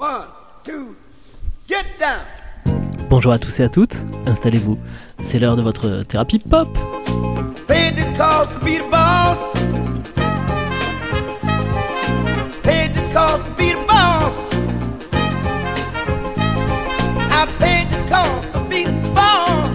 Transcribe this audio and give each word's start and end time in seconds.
One, 0.00 0.28
two, 0.64 0.96
get 1.68 1.84
down. 1.98 2.24
Bonjour 3.10 3.32
à 3.32 3.38
tous 3.38 3.60
et 3.60 3.64
à 3.64 3.68
toutes, 3.68 3.98
installez-vous. 4.24 4.78
C'est 5.22 5.38
l'heure 5.38 5.56
de 5.56 5.62
votre 5.62 6.04
thérapie 6.04 6.38
pop. 6.38 6.70
Paid 7.66 7.96
the 7.96 8.16
cost 8.16 8.50
to 8.54 8.60
be 8.64 8.78
the 8.78 8.90
boss. 8.90 9.36
Paid 12.62 12.94
the 12.94 13.12
cost 13.12 13.44
to 13.44 13.50
be 13.58 13.74
the 13.74 13.86
boss. 13.86 14.32
I 17.30 17.46
paid 17.58 17.90
the 17.90 18.08
cost 18.08 18.52
to 18.54 18.60
be 18.70 18.84
the 18.84 19.12
boss. 19.12 19.68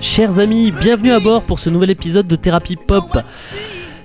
Chers 0.00 0.38
amis, 0.38 0.70
bienvenue 0.70 1.12
à 1.12 1.20
bord 1.20 1.42
pour 1.42 1.58
ce 1.58 1.68
nouvel 1.68 1.90
épisode 1.90 2.26
de 2.26 2.36
Thérapie 2.36 2.76
Pop. 2.76 3.18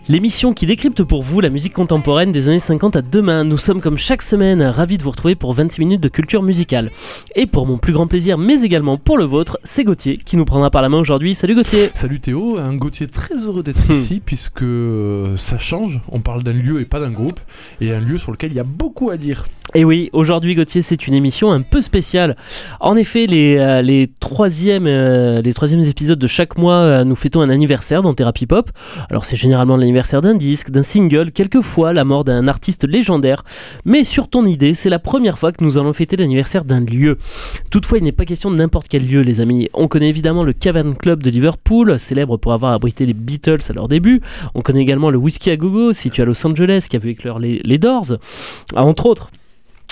L'émission 0.09 0.53
qui 0.53 0.65
décrypte 0.65 1.01
pour 1.03 1.23
vous 1.23 1.39
la 1.39 1.49
musique 1.49 1.71
contemporaine 1.71 2.33
des 2.33 2.49
années 2.49 2.59
50 2.59 2.97
à 2.97 3.01
demain. 3.01 3.45
Nous 3.45 3.57
sommes 3.57 3.79
comme 3.79 3.97
chaque 3.97 4.21
semaine 4.21 4.61
ravis 4.61 4.97
de 4.97 5.03
vous 5.03 5.11
retrouver 5.11 5.35
pour 5.35 5.53
26 5.53 5.79
minutes 5.79 6.01
de 6.01 6.09
culture 6.09 6.43
musicale. 6.43 6.91
Et 7.37 7.45
pour 7.45 7.65
mon 7.65 7.77
plus 7.77 7.93
grand 7.93 8.05
plaisir, 8.05 8.37
mais 8.37 8.63
également 8.63 8.97
pour 8.97 9.17
le 9.17 9.23
vôtre, 9.23 9.57
c'est 9.63 9.85
Gauthier 9.85 10.17
qui 10.17 10.35
nous 10.35 10.43
prendra 10.43 10.69
par 10.71 10.81
la 10.81 10.89
main 10.89 10.99
aujourd'hui. 10.99 11.33
Salut 11.33 11.55
Gauthier 11.55 11.89
Salut 11.93 12.19
Théo, 12.19 12.57
un 12.57 12.75
Gauthier 12.75 13.07
très 13.07 13.35
heureux 13.35 13.63
d'être 13.63 13.87
Hmm. 13.87 13.93
ici 13.93 14.21
puisque 14.23 14.61
euh, 14.61 15.37
ça 15.37 15.57
change, 15.57 16.01
on 16.09 16.19
parle 16.19 16.43
d'un 16.43 16.51
lieu 16.51 16.81
et 16.81 16.85
pas 16.85 16.99
d'un 16.99 17.11
groupe, 17.11 17.39
et 17.79 17.93
un 17.93 18.01
lieu 18.01 18.17
sur 18.17 18.31
lequel 18.33 18.51
il 18.51 18.55
y 18.55 18.59
a 18.59 18.65
beaucoup 18.65 19.09
à 19.09 19.15
dire. 19.15 19.45
Et 19.73 19.85
oui, 19.85 20.09
aujourd'hui 20.11 20.53
Gauthier, 20.53 20.81
c'est 20.81 21.07
une 21.07 21.13
émission 21.13 21.51
un 21.51 21.61
peu 21.61 21.81
spéciale. 21.81 22.35
En 22.81 22.95
effet, 22.97 23.25
les, 23.25 23.57
euh, 23.57 23.81
les, 23.81 24.11
troisièmes, 24.19 24.85
euh, 24.85 25.41
les 25.41 25.53
troisièmes 25.53 25.83
épisodes 25.83 26.19
de 26.19 26.27
chaque 26.27 26.57
mois, 26.57 26.75
euh, 26.75 27.03
nous 27.05 27.15
fêtons 27.15 27.41
un 27.41 27.49
anniversaire 27.49 28.03
dans 28.03 28.13
Thérapie 28.13 28.45
Pop. 28.45 28.69
Alors 29.09 29.25
c'est 29.25 29.37
généralement 29.37 29.75
l'anniversaire 29.77 29.92
d'un 29.93 30.35
disque, 30.35 30.71
d'un 30.71 30.83
single, 30.83 31.31
quelquefois 31.31 31.93
la 31.93 32.03
mort 32.03 32.23
d'un 32.23 32.47
artiste 32.47 32.87
légendaire. 32.87 33.43
Mais 33.85 34.03
sur 34.03 34.27
ton 34.27 34.45
idée, 34.45 34.73
c'est 34.73 34.89
la 34.89 34.99
première 34.99 35.37
fois 35.37 35.51
que 35.51 35.63
nous 35.63 35.77
allons 35.77 35.93
fêter 35.93 36.15
l'anniversaire 36.15 36.65
d'un 36.65 36.79
lieu. 36.79 37.17
Toutefois, 37.69 37.99
il 37.99 38.03
n'est 38.03 38.11
pas 38.11 38.25
question 38.25 38.51
de 38.51 38.55
n'importe 38.55 38.87
quel 38.87 39.07
lieu, 39.07 39.21
les 39.21 39.39
amis. 39.39 39.69
On 39.73 39.87
connaît 39.87 40.09
évidemment 40.09 40.43
le 40.43 40.53
Cavern 40.53 40.95
Club 40.95 41.21
de 41.21 41.29
Liverpool, 41.29 41.99
célèbre 41.99 42.37
pour 42.37 42.53
avoir 42.53 42.73
abrité 42.73 43.05
les 43.05 43.13
Beatles 43.13 43.59
à 43.69 43.73
leur 43.73 43.87
début. 43.87 44.21
On 44.55 44.61
connaît 44.61 44.81
également 44.81 45.09
le 45.09 45.17
Whisky 45.17 45.51
à 45.51 45.57
Gogo, 45.57 45.93
situé 45.93 46.23
à 46.23 46.25
Los 46.25 46.45
Angeles, 46.45 46.87
qui 46.89 46.95
a 46.95 46.99
vu 46.99 47.11
éclore 47.11 47.39
les, 47.39 47.77
Doors, 47.77 48.17
Ah, 48.75 48.83
entre 48.83 49.05
autres. 49.05 49.29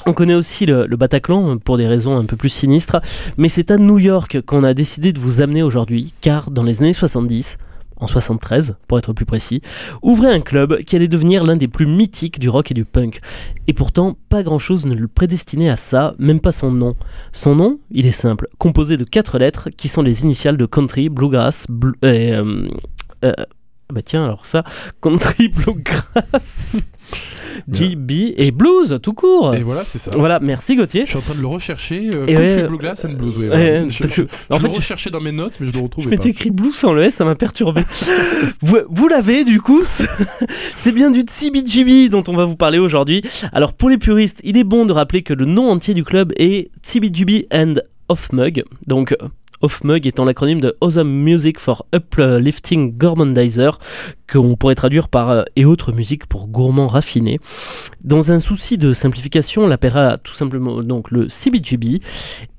On 0.08 0.14
connaît 0.14 0.34
aussi 0.34 0.66
le 0.66 0.88
Bataclan 0.96 1.60
pour 1.60 1.78
des 1.78 1.86
raisons 1.88 2.18
un 2.18 2.26
peu 2.26 2.36
plus 2.36 2.50
sinistres, 2.50 2.98
mais 3.38 3.50
c'est 3.50 3.70
à 3.70 3.78
New 3.78 4.00
York 4.00 4.42
qu'on 4.42 4.64
a 4.64 4.74
décidé 4.74 5.14
de 5.14 5.20
vous 5.20 5.42
amener 5.42 5.62
aujourd'hui, 5.62 6.14
car 6.22 6.50
dans 6.50 6.64
les 6.64 6.82
années 6.82 6.94
70, 6.94 7.58
en 8.02 8.08
73 8.08 8.76
pour 8.88 8.98
être 8.98 9.14
plus 9.14 9.26
précis, 9.26 9.62
ouvrait 10.02 10.34
un 10.34 10.42
club 10.42 10.80
qui 10.84 10.96
allait 10.96 11.08
devenir 11.08 11.44
l'un 11.46 11.56
des 11.56 11.68
plus 11.70 11.86
mythiques 11.86 12.40
du 12.40 12.50
rock 12.50 12.72
et 12.72 12.74
du 12.74 12.84
punk. 12.84 13.22
Et 13.68 13.74
pourtant, 13.74 14.18
pas 14.28 14.44
grand-chose 14.44 14.86
ne 14.86 14.96
le 14.96 15.08
prédestinait 15.08 15.70
à 15.70 15.78
ça, 15.78 16.16
même 16.20 16.40
pas 16.42 16.52
son 16.52 16.72
nom. 16.72 16.96
Son 17.32 17.56
nom, 17.56 17.80
il 17.92 18.06
est 18.08 18.12
simple, 18.12 18.48
composé 18.58 18.98
de 18.98 19.04
quatre 19.06 19.38
lettres 19.40 19.70
qui 19.70 19.88
sont 19.88 20.02
les 20.02 20.24
initiales 20.24 20.58
de 20.58 20.66
country, 20.66 21.08
bluegrass, 21.10 21.66
blu- 21.70 21.94
et, 22.04 22.34
euh, 22.34 22.68
euh, 23.92 23.94
bah 23.94 24.02
tiens, 24.02 24.26
alors 24.26 24.46
ça, 24.46 24.64
country, 25.02 25.50
bluegrass, 25.50 26.78
GB 27.72 28.34
et 28.38 28.52
blues, 28.52 28.98
tout 29.04 29.14
court. 29.14 29.54
Et 29.56 29.64
voilà, 29.64 29.84
c'est 29.84 29.98
ça. 30.00 30.12
Voilà, 30.18 30.40
merci 30.40 30.76
Gauthier. 30.76 31.02
Je 31.06 31.10
suis 31.10 31.18
en 31.18 31.22
train 31.22 31.36
de 31.36 31.42
le 31.42 31.48
rechercher. 31.48 32.10
euh, 32.14 32.26
Et 32.26 32.34
Country 32.34 32.56
ouais, 32.62 32.68
Bluegrass 32.68 33.06
and 33.06 33.14
Blues. 33.14 33.38
ouais, 33.38 33.50
ouais, 33.50 33.86
je 33.90 34.04
je- 34.04 34.04
que- 34.04 34.28
je 34.50 34.56
en 34.56 34.60
fait, 34.60 34.68
le 34.68 34.74
recherchais 34.76 35.10
dans 35.10 35.20
mes 35.22 35.32
notes, 35.32 35.54
mais 35.60 35.68
je 35.68 35.74
le 35.74 35.80
retrouve 35.80 36.04
Je 36.06 36.10
m'étais 36.10 36.30
écrit 36.30 36.52
blue 36.52 36.74
sans 36.74 36.94
le 36.94 37.04
S, 37.04 37.16
ça 37.16 37.26
m'a 37.26 37.36
perturbé. 37.36 37.82
vous 38.62 38.78
vous 38.90 39.08
l'avez 39.08 39.44
du 39.44 39.60
coup, 39.62 39.82
c'est 40.76 40.92
bien 40.92 41.12
du 41.12 41.24
CBGB 41.30 42.10
dont 42.10 42.24
on 42.28 42.34
va 42.36 42.46
vous 42.46 42.56
parler 42.56 42.80
aujourd'hui. 42.80 43.22
Alors 43.54 43.74
pour 43.74 43.90
les 43.90 43.98
puristes, 43.98 44.40
il 44.44 44.58
est 44.58 44.64
bon 44.64 44.86
de 44.86 44.94
rappeler 44.94 45.22
que 45.22 45.34
le 45.34 45.46
nom 45.46 45.70
entier 45.70 45.94
du 45.94 46.04
club 46.04 46.34
est 46.38 46.70
CBGB 46.82 47.48
and 47.54 47.76
Offmug. 48.10 48.64
Donc 48.88 49.16
Offmug 49.62 50.08
étant 50.08 50.26
l'acronyme 50.26 50.62
de 50.62 50.76
Awesome 50.82 51.10
Music 51.10 51.60
for 51.60 51.86
Uplifting 51.94 52.98
Gourmandizer, 52.98 53.80
qu'on 54.32 54.56
pourrait 54.56 54.76
traduire 54.76 55.08
par 55.08 55.30
euh, 55.30 55.44
et 55.56 55.66
autres 55.66 55.92
musiques 55.92 56.26
pour 56.26 56.48
gourmands 56.48 56.88
raffinés. 56.88 57.40
Dans 58.04 58.32
un 58.32 58.40
souci 58.40 58.78
de 58.78 58.94
simplification, 58.94 59.64
on 59.64 59.68
l'appellera 59.68 60.18
tout 60.18 60.34
simplement 60.34 60.82
donc 60.82 61.12
le 61.12 61.30
CBGB. 61.30 62.02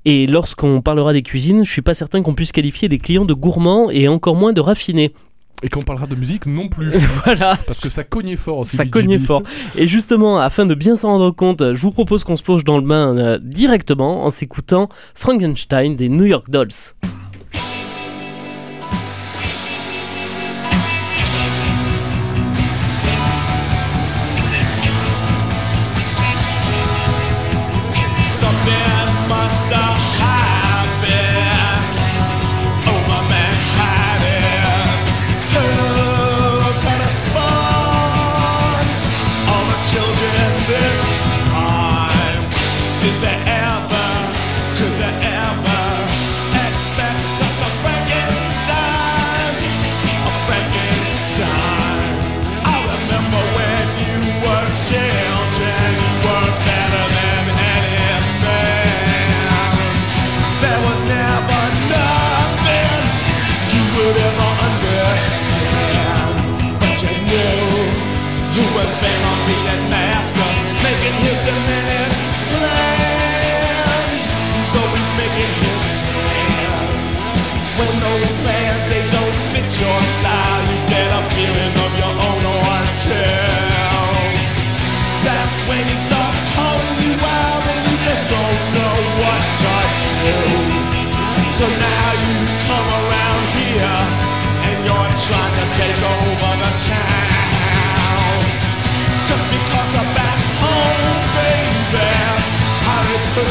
Et 0.05 0.27
lorsqu'on 0.27 0.81
parlera 0.81 1.13
des 1.13 1.21
cuisines, 1.21 1.63
je 1.63 1.71
suis 1.71 1.81
pas 1.81 1.93
certain 1.93 2.21
qu'on 2.21 2.35
puisse 2.35 2.51
qualifier 2.51 2.87
les 2.87 2.99
clients 2.99 3.25
de 3.25 3.33
gourmands 3.33 3.89
et 3.89 4.07
encore 4.07 4.35
moins 4.35 4.53
de 4.53 4.61
raffinés. 4.61 5.13
Et 5.63 5.69
quand 5.69 5.79
on 5.79 5.83
parlera 5.83 6.07
de 6.07 6.15
musique, 6.15 6.45
non 6.45 6.67
plus. 6.67 6.91
voilà. 7.25 7.55
Parce 7.65 7.79
que 7.79 7.89
ça 7.89 8.03
cognait 8.03 8.35
fort 8.35 8.59
aussi. 8.59 8.75
Ça 8.75 8.85
cognait 8.85 9.17
fort. 9.17 9.41
Et 9.75 9.87
justement, 9.87 10.39
afin 10.39 10.65
de 10.65 10.75
bien 10.75 10.95
s'en 10.95 11.09
rendre 11.09 11.31
compte, 11.31 11.73
je 11.73 11.81
vous 11.81 11.91
propose 11.91 12.23
qu'on 12.25 12.35
se 12.35 12.43
plonge 12.43 12.65
dans 12.65 12.77
le 12.77 12.85
bain 12.85 13.17
euh, 13.17 13.39
directement 13.41 14.25
en 14.25 14.29
s'écoutant 14.29 14.89
Frankenstein 15.15 15.95
des 15.95 16.09
New 16.09 16.25
York 16.25 16.49
Dolls. 16.49 16.67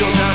you're 0.00 0.14
not 0.14 0.29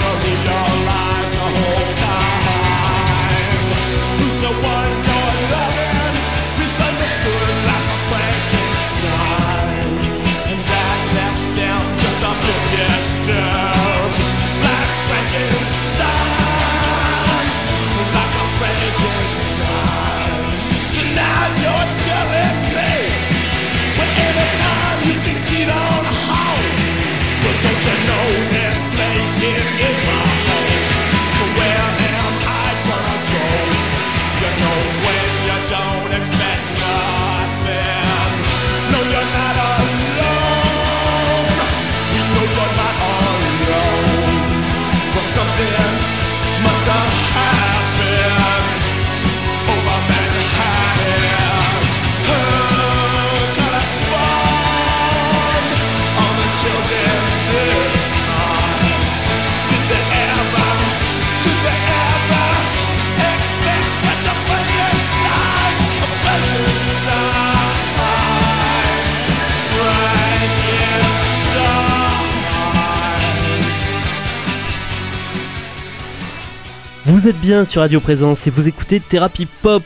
Vous 77.25 77.31
êtes 77.31 77.41
bien 77.41 77.65
sur 77.65 77.81
Radio 77.81 77.99
Présence 77.99 78.45
et 78.45 78.51
vous 78.51 78.67
écoutez 78.67 78.99
Thérapie 78.99 79.47
Pop. 79.47 79.81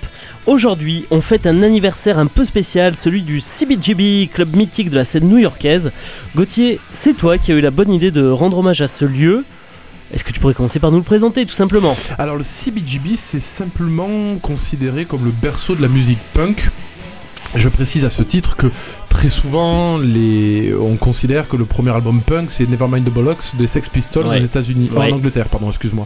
Aujourd'hui, 0.46 1.06
on 1.10 1.22
fête 1.22 1.48
un 1.48 1.64
anniversaire 1.64 2.20
un 2.20 2.26
peu 2.26 2.44
spécial, 2.44 2.98
celui 2.98 3.22
du 3.22 3.40
CBGB, 3.40 4.28
club 4.28 4.58
mythique 4.58 4.90
de 4.90 4.96
la 4.98 5.06
scène 5.06 5.30
new-yorkaise. 5.30 5.94
Gauthier, 6.36 6.82
c'est 6.92 7.14
toi 7.14 7.38
qui 7.38 7.54
as 7.54 7.56
eu 7.56 7.62
la 7.62 7.72
bonne 7.72 7.94
idée 7.94 8.12
de 8.12 8.28
rendre 8.28 8.58
hommage 8.58 8.82
à 8.82 8.90
ce 8.90 9.06
lieu. 9.06 9.46
Est-ce 10.14 10.26
que 10.26 10.34
tu 10.34 10.42
pourrais 10.42 10.54
commencer 10.54 10.82
par 10.82 10.92
nous 10.92 10.98
le 10.98 11.04
présenter, 11.04 11.46
tout 11.46 11.54
simplement 11.54 11.96
Alors 12.18 12.36
le 12.36 12.44
CBGB, 12.44 13.16
c'est 13.16 13.40
simplement 13.40 14.36
considéré 14.42 15.06
comme 15.06 15.24
le 15.24 15.32
berceau 15.32 15.76
de 15.76 15.82
la 15.82 15.88
musique 15.88 16.20
punk. 16.34 16.70
Je 17.56 17.70
précise 17.70 18.04
à 18.04 18.10
ce 18.10 18.22
titre 18.22 18.58
que 18.58 18.68
très 19.10 19.30
souvent, 19.30 19.98
les... 19.98 20.74
on 20.80 20.96
considère 20.96 21.48
que 21.48 21.58
le 21.58 21.66
premier 21.66 21.92
album 21.92 22.22
punk, 22.22 22.52
c'est 22.52 22.68
Nevermind 22.70 23.04
the 23.06 23.10
Bollocks 23.14 23.56
des 23.58 23.68
Sex 23.68 23.90
Pistols 23.90 24.26
Ouais. 24.28 24.40
aux 24.40 24.44
États-Unis, 24.46 24.90
Ouais. 24.94 25.12
en 25.12 25.16
Angleterre, 25.16 25.50
pardon, 25.50 25.68
excuse-moi, 25.70 26.06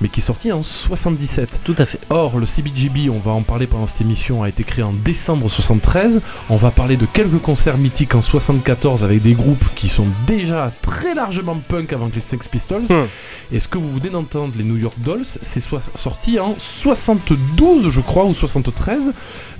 mais 0.00 0.08
qui 0.08 0.20
est 0.20 0.22
sorti 0.22 0.50
en 0.50 0.62
77. 0.62 1.60
Tout 1.64 1.74
à 1.78 1.86
fait. 1.86 1.98
Or, 2.10 2.38
le 2.38 2.46
CBGB, 2.46 3.08
on 3.10 3.18
va 3.18 3.32
en 3.32 3.42
parler 3.42 3.66
pendant 3.66 3.86
cette 3.86 4.00
émission, 4.00 4.42
a 4.42 4.48
été 4.48 4.64
créé 4.64 4.82
en 4.82 4.92
décembre 4.92 5.48
73. 5.50 6.22
On 6.48 6.56
va 6.56 6.70
parler 6.70 6.96
de 6.96 7.06
quelques 7.06 7.38
concerts 7.40 7.78
mythiques 7.78 8.14
en 8.14 8.22
74 8.22 9.04
avec 9.04 9.22
des 9.22 9.34
groupes 9.34 9.64
qui 9.76 9.88
sont 9.88 10.06
déjà 10.26 10.72
très 10.82 11.14
largement 11.14 11.56
punk 11.68 11.92
avant 11.92 12.08
que 12.08 12.14
les 12.16 12.20
Sex 12.20 12.48
Pistols. 12.48 12.82
Hmm. 12.88 13.06
Et 13.52 13.60
ce 13.60 13.68
que 13.68 13.78
vous 13.78 13.90
venez 13.92 14.10
d'entendre, 14.10 14.54
les 14.56 14.64
New 14.64 14.76
York 14.76 14.94
Dolls, 14.98 15.24
c'est 15.42 15.60
soit- 15.60 15.82
sorti 15.96 16.38
en 16.38 16.54
72, 16.58 17.90
je 17.90 18.00
crois, 18.00 18.24
ou 18.24 18.34
73. 18.34 19.12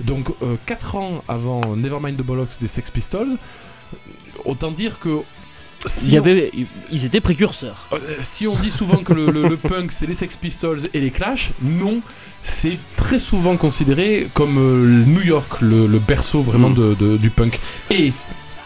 Donc, 0.03 0.29
4 0.65 0.95
ans 0.95 1.23
avant 1.27 1.61
Nevermind 1.75 2.17
the 2.17 2.21
Bollocks 2.23 2.57
des 2.59 2.67
Sex 2.71 2.89
Pistols. 2.91 3.37
Autant 4.45 4.71
dire 4.71 4.97
que. 4.99 5.19
si 5.85 6.05
Il 6.07 6.13
y 6.13 6.19
on- 6.19 6.21
avait, 6.23 6.51
ils 6.91 7.05
étaient 7.05 7.21
précurseurs. 7.21 7.87
euh, 7.93 7.97
si 8.33 8.47
on 8.47 8.55
dit 8.55 8.71
souvent 8.71 8.97
que 9.03 9.13
le, 9.13 9.29
le- 9.29 9.47
le 9.47 9.57
punk 9.57 9.91
c'est 9.91 10.07
les 10.07 10.13
Sex 10.15 10.35
Pistols 10.37 10.79
et 10.93 10.99
les 10.99 11.11
Clash, 11.11 11.51
non, 11.61 12.01
c'est 12.43 12.77
très 12.95 13.19
souvent 13.19 13.57
considéré 13.57 14.29
comme 14.33 14.57
euh, 14.57 14.83
le 14.85 15.05
New 15.05 15.21
York, 15.21 15.61
le, 15.61 15.87
le 15.87 15.99
berceau 15.99 16.41
vraiment 16.41 16.69
Mm. 16.69 16.75
de- 16.75 16.93
de- 16.95 17.17
du 17.17 17.29
punk. 17.29 17.59
Et 17.91 18.13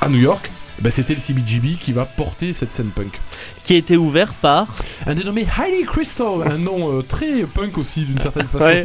à 0.01 0.07
New 0.09 0.19
York, 0.19 0.49
ben, 0.79 0.91
c'était 0.91 1.13
le 1.15 1.19
CBGB 1.21 1.75
qui 1.79 1.91
va 1.93 2.05
porter 2.05 2.51
cette 2.53 2.73
scène 2.73 2.89
punk. 2.93 3.19
Qui 3.63 3.73
a 3.73 3.77
été 3.77 3.97
ouvert 3.97 4.33
par. 4.35 4.67
Un 5.07 5.15
dénommé 5.15 5.45
Highly 5.57 5.85
Crystal, 5.85 6.43
un 6.45 6.57
nom 6.57 6.99
euh, 6.99 7.01
très 7.01 7.43
punk 7.43 7.77
aussi 7.77 8.01
d'une 8.01 8.19
certaine 8.19 8.47
façon. 8.47 8.63
Ouais. 8.65 8.83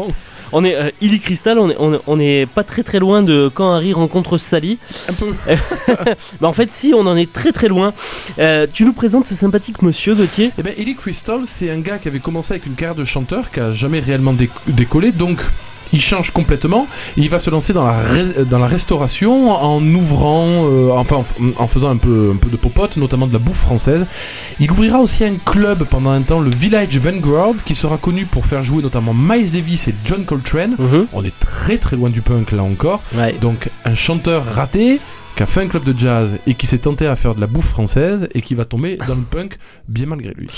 On 0.53 0.65
est 0.65 0.75
euh, 0.75 0.91
Illy 1.01 1.21
Crystal, 1.21 1.59
on 1.59 1.71
est, 1.71 1.77
on, 1.79 1.95
est- 1.95 2.01
on 2.07 2.19
est 2.19 2.47
pas 2.47 2.65
très 2.65 2.83
très 2.83 2.99
loin 2.99 3.23
de 3.23 3.51
quand 3.53 3.73
Harry 3.73 3.93
rencontre 3.93 4.39
Sally. 4.39 4.79
Un 5.09 5.13
peu. 5.13 5.27
Bah 6.41 6.49
en 6.49 6.53
fait, 6.53 6.71
si, 6.71 6.93
on 6.95 7.07
en 7.07 7.17
est 7.17 7.33
très 7.33 7.53
très 7.53 7.69
loin. 7.69 7.93
Euh, 8.39 8.67
tu 8.73 8.85
nous 8.85 8.93
présentes 8.93 9.27
ce 9.27 9.35
sympathique 9.35 9.83
monsieur 9.83 10.15
Gauthier? 10.15 10.53
Eh 10.59 10.63
ben, 10.63 10.73
Ellie 10.79 10.95
Crystal, 10.97 11.41
c'est 11.47 11.71
un 11.71 11.81
gars 11.81 11.99
qui 11.99 12.09
avait 12.09 12.19
commencé 12.21 12.53
avec 12.55 12.67
une 12.67 12.75
carrière 12.75 12.95
de 12.97 13.05
chanteur, 13.05 13.51
qui 13.51 13.61
a 13.61 13.73
jamais 13.73 14.01
réellement 14.01 14.33
déc- 14.33 14.51
décollé, 14.67 15.13
donc 15.13 15.39
il 15.93 16.01
change 16.01 16.31
complètement. 16.31 16.87
Et 17.17 17.23
il 17.23 17.31
va 17.31 17.39
se 17.39 17.51
lancer 17.51 17.73
dans 17.73 17.85
la, 17.87 18.03
res- 18.03 18.45
dans 18.45 18.59
la 18.59 18.67
restauration 18.67 19.51
en 19.51 19.83
ouvrant, 19.95 20.67
euh, 20.67 20.91
enfin 20.93 21.23
en, 21.59 21.67
faisant 21.67 21.91
un 21.91 21.97
peu, 21.97 22.33
un 22.35 22.37
peu 22.37 22.49
de 22.49 22.57
popote, 22.57 22.97
notamment 22.97 23.27
de 23.27 23.33
la 23.33 23.39
bouffe 23.39 23.59
française. 23.61 24.07
Il 24.59 24.71
ouvrira 24.71 24.99
aussi 25.01 25.25
un 25.25 25.35
club 25.45 25.85
pendant 25.85 26.11
un 26.11 26.23
temps, 26.23 26.41
le 26.41 26.51
Village 26.51 26.97
Vanguard, 26.99 27.55
qui 27.65 27.75
sera 27.75 27.97
connu 27.97 28.25
pour 28.27 28.47
faire 28.47 28.63
jouer 28.63 28.83
notamment 28.83 29.15
Miles 29.15 29.51
Davis 29.53 29.89
et 29.89 29.95
John 30.05 30.25
Coltrane. 30.25 30.77
On 31.13 31.25
est 31.25 31.39
très 31.39 31.79
très 31.79 31.97
loin 31.97 32.11
du 32.11 32.21
punk 32.21 32.53
là 32.53 32.63
encore. 32.63 33.01
Ouais. 33.15 33.35
Donc 33.41 33.69
un 33.85 33.95
chanteur 33.95 34.45
raté 34.55 35.01
qui 35.41 35.45
a 35.45 35.47
fait 35.47 35.63
un 35.63 35.69
club 35.69 35.85
de 35.85 35.99
jazz 35.99 36.39
et 36.47 36.53
qui 36.53 36.67
s'est 36.67 36.77
tenté 36.77 37.07
à 37.07 37.17
faire 37.17 37.35
de 37.35 37.41
la 37.41 37.47
bouffe 37.47 37.69
française 37.71 38.29
et 38.35 38.43
qui 38.43 38.55
va 38.55 38.67
tomber 38.67 38.99
dans 39.09 39.15
le 39.15 39.23
punk 39.23 39.57
bien 39.89 40.05
malgré 40.05 40.35
lui. 40.35 40.49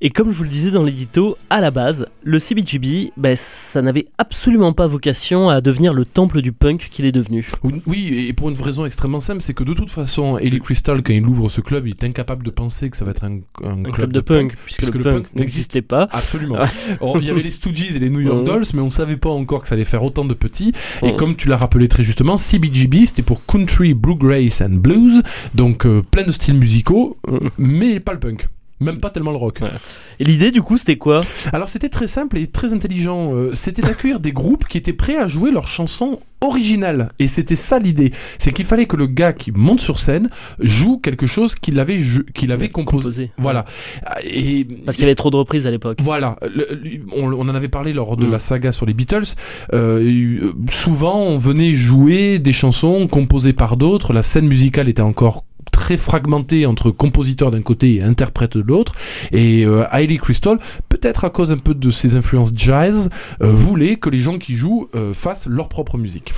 Et 0.00 0.10
comme 0.10 0.30
je 0.30 0.36
vous 0.36 0.44
le 0.44 0.48
disais 0.48 0.70
dans 0.70 0.84
l'édito, 0.84 1.36
à 1.50 1.60
la 1.60 1.72
base, 1.72 2.06
le 2.22 2.38
CBGB, 2.38 3.10
ben, 3.16 3.34
ça 3.34 3.82
n'avait 3.82 4.04
absolument 4.16 4.72
pas 4.72 4.86
vocation 4.86 5.48
à 5.48 5.60
devenir 5.60 5.92
le 5.92 6.04
temple 6.04 6.40
du 6.40 6.52
punk 6.52 6.86
qu'il 6.88 7.04
est 7.04 7.10
devenu. 7.10 7.50
Oui, 7.88 8.26
et 8.28 8.32
pour 8.32 8.48
une 8.48 8.56
raison 8.62 8.86
extrêmement 8.86 9.18
simple, 9.18 9.42
c'est 9.42 9.54
que 9.54 9.64
de 9.64 9.72
toute 9.74 9.90
façon, 9.90 10.38
Ellie 10.38 10.60
Crystal, 10.60 11.02
quand 11.02 11.12
il 11.12 11.26
ouvre 11.26 11.48
ce 11.48 11.60
club, 11.60 11.88
il 11.88 11.96
est 12.00 12.04
incapable 12.04 12.44
de 12.44 12.50
penser 12.50 12.90
que 12.90 12.96
ça 12.96 13.04
va 13.04 13.10
être 13.10 13.24
un, 13.24 13.40
un 13.64 13.84
Un 13.86 13.90
club, 13.90 14.12
de, 14.12 14.20
punk, 14.20 14.54
puisque, 14.64 14.82
le, 14.82 15.02
punk, 15.02 15.34
n'existait 15.34 15.82
pas. 15.82 16.06
Absolument. 16.12 16.58
Or, 17.00 17.16
il 17.20 17.24
y 17.24 17.30
avait 17.30 17.42
les 17.42 17.50
Stooges 17.50 17.96
et 17.96 17.98
les 17.98 18.08
New 18.08 18.20
York 18.20 18.38
Mhm. 18.38 18.44
Dolls, 18.44 18.66
mais 18.74 18.82
on 18.82 18.88
savait 18.88 19.16
pas 19.16 19.30
encore 19.30 19.62
que 19.62 19.66
ça 19.68 19.74
allait 19.74 19.84
faire 19.84 20.04
autant 20.04 20.24
de 20.24 20.34
petits. 20.34 20.72
Et 21.02 21.06
Mhm. 21.10 21.16
comme 21.16 21.34
tu 21.34 21.48
l'as 21.48 21.56
rappelé 21.56 21.88
très 21.88 22.04
justement, 22.04 22.36
CBGB, 22.36 23.04
c'était 23.06 23.22
pour 23.22 23.44
Country, 23.44 23.94
Bluegrass 23.94 24.27
and 24.60 24.80
Blues, 24.80 25.22
donc 25.54 25.86
euh, 25.86 26.02
plein 26.02 26.24
de 26.24 26.32
styles 26.32 26.58
musicaux, 26.58 27.16
mais 27.58 28.00
pas 28.00 28.12
le 28.12 28.20
punk. 28.20 28.48
Même 28.80 29.00
pas 29.00 29.10
tellement 29.10 29.30
le 29.32 29.36
rock. 29.38 29.58
Ouais. 29.60 29.70
Et 30.20 30.24
l'idée 30.24 30.50
du 30.50 30.62
coup, 30.62 30.78
c'était 30.78 30.96
quoi? 30.96 31.22
Alors 31.52 31.68
c'était 31.68 31.88
très 31.88 32.06
simple 32.06 32.38
et 32.38 32.46
très 32.46 32.72
intelligent. 32.72 33.34
euh, 33.34 33.52
c'était 33.54 33.82
d'accueillir 33.82 34.20
des 34.20 34.32
groupes 34.32 34.66
qui 34.68 34.78
étaient 34.78 34.92
prêts 34.92 35.16
à 35.16 35.26
jouer 35.26 35.50
leurs 35.50 35.66
chansons 35.68 36.20
originales. 36.40 37.10
Et 37.18 37.26
c'était 37.26 37.56
ça 37.56 37.80
l'idée. 37.80 38.12
C'est 38.38 38.52
qu'il 38.52 38.64
fallait 38.64 38.86
que 38.86 38.96
le 38.96 39.06
gars 39.08 39.32
qui 39.32 39.50
monte 39.50 39.80
sur 39.80 39.98
scène 39.98 40.30
joue 40.60 40.98
quelque 40.98 41.26
chose 41.26 41.56
qu'il 41.56 41.80
avait, 41.80 41.98
qu'il 42.34 42.52
avait 42.52 42.68
composé. 42.68 42.88
Composé. 42.98 43.30
Voilà. 43.38 43.64
Et 44.24 44.64
Parce 44.84 44.96
qu'il 44.96 45.04
y 45.04 45.08
avait 45.08 45.16
trop 45.16 45.30
de 45.30 45.36
reprises 45.36 45.66
à 45.66 45.70
l'époque. 45.72 45.98
voilà, 46.00 46.36
Le- 46.42 46.68
on, 47.16 47.32
on 47.32 47.48
en 47.48 47.54
avait 47.54 47.68
parlé 47.68 47.92
lors 47.92 48.16
de 48.16 48.26
Mm. 48.26 48.30
la 48.30 48.38
saga 48.38 48.72
sur 48.72 48.86
les 48.86 48.94
Beatles. 48.94 49.34
Euh, 49.72 50.52
souvent, 50.70 51.20
on 51.20 51.38
venait 51.38 51.74
jouer 51.74 52.38
des 52.38 52.52
chansons 52.52 53.08
composées 53.08 53.52
par 53.52 53.76
d'autres. 53.76 54.12
La 54.12 54.22
scène 54.22 54.46
musicale 54.46 54.88
était 54.88 55.02
encore 55.02 55.44
très 55.70 55.96
fragmentée 55.96 56.66
entre 56.66 56.90
compositeurs 56.90 57.50
d'un 57.50 57.62
côté 57.62 57.96
et 57.96 58.02
interprètes 58.02 58.56
de 58.56 58.62
l'autre. 58.62 58.94
Et 59.32 59.64
euh, 59.64 59.84
Crystal, 60.20 60.58
peut-être 60.88 61.24
à 61.24 61.30
cause 61.30 61.52
un 61.52 61.58
peu 61.58 61.74
de 61.74 61.90
ses 61.90 62.16
influences 62.16 62.52
jazz, 62.54 63.10
euh, 63.42 63.52
voulait 63.52 63.96
que 63.96 64.10
les 64.10 64.18
gens 64.18 64.38
qui 64.38 64.54
jouent 64.54 64.88
euh, 64.94 65.14
fassent 65.14 65.46
leur 65.46 65.68
propre 65.68 65.98
musique. 65.98 66.32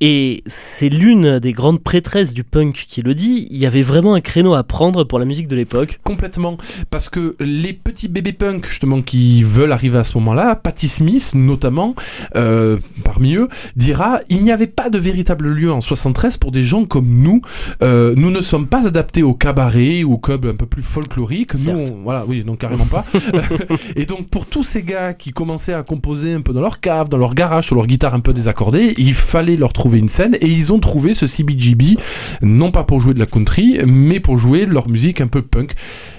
Et 0.00 0.42
c'est 0.46 0.88
l'une 0.88 1.38
des 1.40 1.52
grandes 1.52 1.82
prêtresses 1.82 2.32
du 2.32 2.42
punk 2.42 2.72
qui 2.88 3.02
le 3.02 3.14
dit. 3.14 3.46
Il 3.50 3.58
y 3.58 3.66
avait 3.66 3.82
vraiment 3.82 4.14
un 4.14 4.20
créneau 4.22 4.54
à 4.54 4.62
prendre 4.64 5.04
pour 5.04 5.18
la 5.18 5.26
musique 5.26 5.46
de 5.48 5.56
l'époque. 5.56 6.00
Complètement. 6.04 6.56
Parce 6.90 7.10
que 7.10 7.36
les 7.38 7.74
petits 7.74 8.08
bébés 8.08 8.32
punk, 8.32 8.66
justement, 8.66 9.02
qui 9.02 9.42
veulent 9.42 9.72
arriver 9.72 9.98
à 9.98 10.04
ce 10.04 10.16
moment-là, 10.18 10.54
Patti 10.56 10.88
Smith, 10.88 11.32
notamment, 11.34 11.94
euh, 12.36 12.78
parmi 13.04 13.34
eux, 13.34 13.48
dira 13.76 14.20
il 14.30 14.42
n'y 14.42 14.52
avait 14.52 14.66
pas 14.66 14.88
de 14.88 14.98
véritable 14.98 15.48
lieu 15.48 15.70
en 15.70 15.80
73 15.82 16.38
pour 16.38 16.50
des 16.50 16.62
gens 16.62 16.86
comme 16.86 17.08
nous. 17.22 17.42
Euh, 17.82 18.14
nous 18.16 18.30
ne 18.30 18.40
sommes 18.40 18.68
pas 18.68 18.86
adaptés 18.86 19.22
au 19.22 19.34
cabaret 19.34 20.02
ou 20.02 20.14
au 20.14 20.18
club 20.18 20.46
un 20.46 20.54
peu 20.54 20.66
plus 20.66 20.82
folklorique. 20.82 21.54
Nous, 21.56 21.70
on- 21.78 22.02
voilà, 22.04 22.24
oui, 22.26 22.42
donc 22.42 22.58
carrément 22.60 22.86
pas. 22.86 23.04
Et 23.96 24.06
donc, 24.06 24.28
pour 24.28 24.46
tous 24.46 24.62
ces 24.62 24.82
gars 24.82 25.12
qui 25.12 25.32
commençaient 25.32 25.74
à 25.74 25.82
composer 25.82 26.32
un 26.32 26.40
peu 26.40 26.54
dans 26.54 26.62
leur 26.62 26.80
cave, 26.80 27.08
dans 27.10 27.18
leur 27.18 27.34
garage, 27.34 27.66
sur 27.66 27.76
leur 27.76 27.86
guitare 27.86 28.14
un 28.14 28.20
peu 28.20 28.32
désaccordée, 28.32 28.94
il 28.96 29.12
fallait 29.14 29.56
leur 29.56 29.72
trouver 29.74 29.89
une 29.98 30.08
scène 30.08 30.36
et 30.40 30.46
ils 30.46 30.72
ont 30.72 30.78
trouvé 30.78 31.14
ce 31.14 31.26
CBGB, 31.26 31.96
non 32.42 32.70
pas 32.70 32.84
pour 32.84 33.00
jouer 33.00 33.14
de 33.14 33.18
la 33.18 33.26
country, 33.26 33.80
mais 33.86 34.20
pour 34.20 34.38
jouer 34.38 34.66
leur 34.66 34.88
musique 34.88 35.20
un 35.20 35.26
peu 35.26 35.42
punk. 35.42 35.72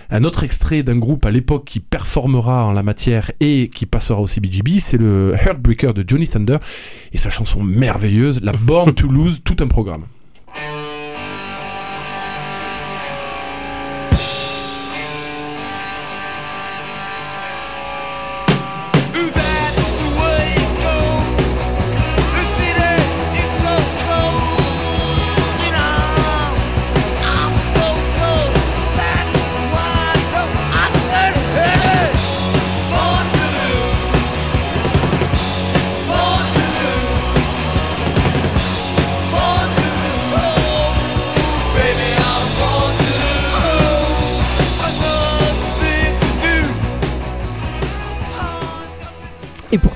Un 0.09 0.25
autre 0.25 0.43
extrait 0.43 0.83
d'un 0.83 0.97
groupe 0.97 1.25
à 1.25 1.31
l'époque 1.31 1.63
qui 1.65 1.79
performera 1.79 2.65
en 2.67 2.73
la 2.73 2.83
matière 2.83 3.31
et 3.39 3.69
qui 3.73 3.85
passera 3.85 4.19
au 4.19 4.27
CBGB, 4.27 4.79
c'est 4.79 4.97
le 4.97 5.33
Heartbreaker 5.33 5.93
de 5.93 6.03
Johnny 6.05 6.27
Thunder 6.27 6.57
et 7.13 7.17
sa 7.17 7.29
chanson 7.29 7.63
merveilleuse, 7.63 8.41
la 8.43 8.51
Born 8.51 8.93
to 8.93 9.07
Lose, 9.07 9.41
tout 9.43 9.55
un 9.61 9.67
programme. 9.67 10.03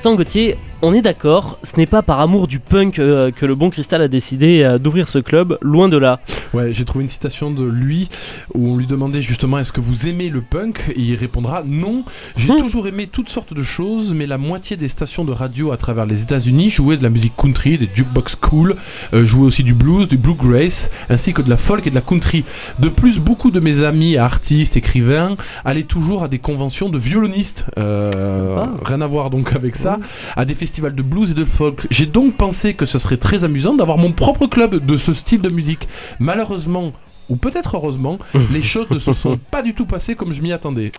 Et 0.06 0.08
pourtant, 0.08 0.18
Gauthier, 0.24 0.56
on 0.82 0.94
est 0.94 1.02
d'accord, 1.02 1.58
ce 1.64 1.78
n'est 1.78 1.86
pas 1.88 2.02
par 2.04 2.20
amour 2.20 2.48
du 2.48 2.60
punk 2.60 3.00
euh, 3.00 3.32
que 3.32 3.46
le 3.46 3.56
bon 3.56 3.70
Cristal 3.70 4.02
a 4.02 4.08
décidé 4.08 4.62
euh, 4.62 4.78
d'ouvrir 4.78 5.08
ce 5.08 5.18
club, 5.18 5.58
loin 5.62 5.90
de 5.90 5.98
là. 5.98 6.20
Ouais, 6.54 6.74
j'ai 6.74 6.86
trouvé 6.86 7.04
une 7.04 7.10
citation 7.10 7.50
de 7.50 7.64
lui 7.66 8.08
où 8.54 8.70
on 8.74 8.78
lui 8.78 8.86
demandait 8.86 9.22
justement 9.22 9.58
est-ce 9.58 9.72
que 9.72 9.82
vous 9.82 10.08
aimez 10.08 10.30
le 10.30 10.42
punk? 10.42 10.92
Et 10.96 11.00
il 11.02 11.16
répondra 11.16 11.64
non. 11.66 12.04
J'ai 12.36 12.52
Hmm. 12.54 12.60
toujours 12.60 12.88
aimé 12.88 13.08
toutes 13.12 13.30
sortes 13.30 13.54
de 13.54 13.64
choses, 13.64 14.14
mais 14.14 14.26
la 14.28 14.38
moitié 14.38 14.78
des 14.78 14.88
stations 14.88 15.26
de 15.26 15.32
radio 15.32 15.72
à 15.72 15.78
travers 15.78 16.06
les 16.06 16.22
États-Unis 16.22 16.70
jouaient 16.70 16.98
de 16.98 17.04
la 17.04 17.10
musique 17.10 17.36
country, 17.36 17.78
des 17.80 17.90
jukebox 17.94 18.36
cool, 18.36 18.76
euh, 19.14 19.26
jouaient 19.26 19.48
aussi 19.48 19.64
du 19.64 19.74
blues, 19.74 20.08
du 20.08 20.18
bluegrass, 20.18 20.90
ainsi 21.10 21.34
que 21.34 21.42
de 21.42 21.50
la 21.50 21.58
folk 21.58 21.88
et 21.88 21.90
de 21.90 21.96
la 21.96 22.02
country. 22.02 22.44
De 22.80 22.90
plus, 22.90 23.20
beaucoup 23.20 23.50
de 23.50 23.60
mes 23.60 23.82
amis 23.84 24.18
artistes, 24.18 24.78
écrivains, 24.78 25.36
allaient 25.64 25.84
toujours 25.84 26.24
à 26.24 26.28
des 26.28 26.40
conventions 26.40 26.90
de 26.90 26.98
violonistes. 27.00 27.66
Rien 27.76 29.02
à 29.02 29.08
voir 29.08 29.30
donc 29.32 29.54
avec 29.54 29.76
ça 29.76 29.98
à 30.36 30.46
des 30.46 30.54
festivals 30.54 30.75
de 30.82 31.02
blues 31.02 31.32
et 31.32 31.34
de 31.34 31.46
folk. 31.46 31.88
J'ai 31.90 32.06
donc 32.06 32.36
pensé 32.36 32.74
que 32.74 32.86
ce 32.86 33.00
serait 33.00 33.18
très 33.18 33.44
amusant 33.44 33.74
d'avoir 33.74 33.98
mon 33.98 34.12
propre 34.12 34.48
club 34.48 34.86
de 34.86 34.98
ce 34.98 35.14
style 35.14 35.42
de 35.42 35.50
musique. 35.50 35.88
Malheureusement, 36.20 36.94
ou 37.30 37.36
peut-être 37.36 37.76
heureusement, 37.76 38.20
les 38.52 38.62
choses 38.62 38.90
ne 38.92 39.00
se 39.00 39.14
sont 39.14 39.38
pas 39.38 39.62
du 39.62 39.74
tout 39.74 39.86
passées 39.86 40.16
comme 40.16 40.34
je 40.34 40.42
m'y 40.42 40.52
attendais. 40.52 40.92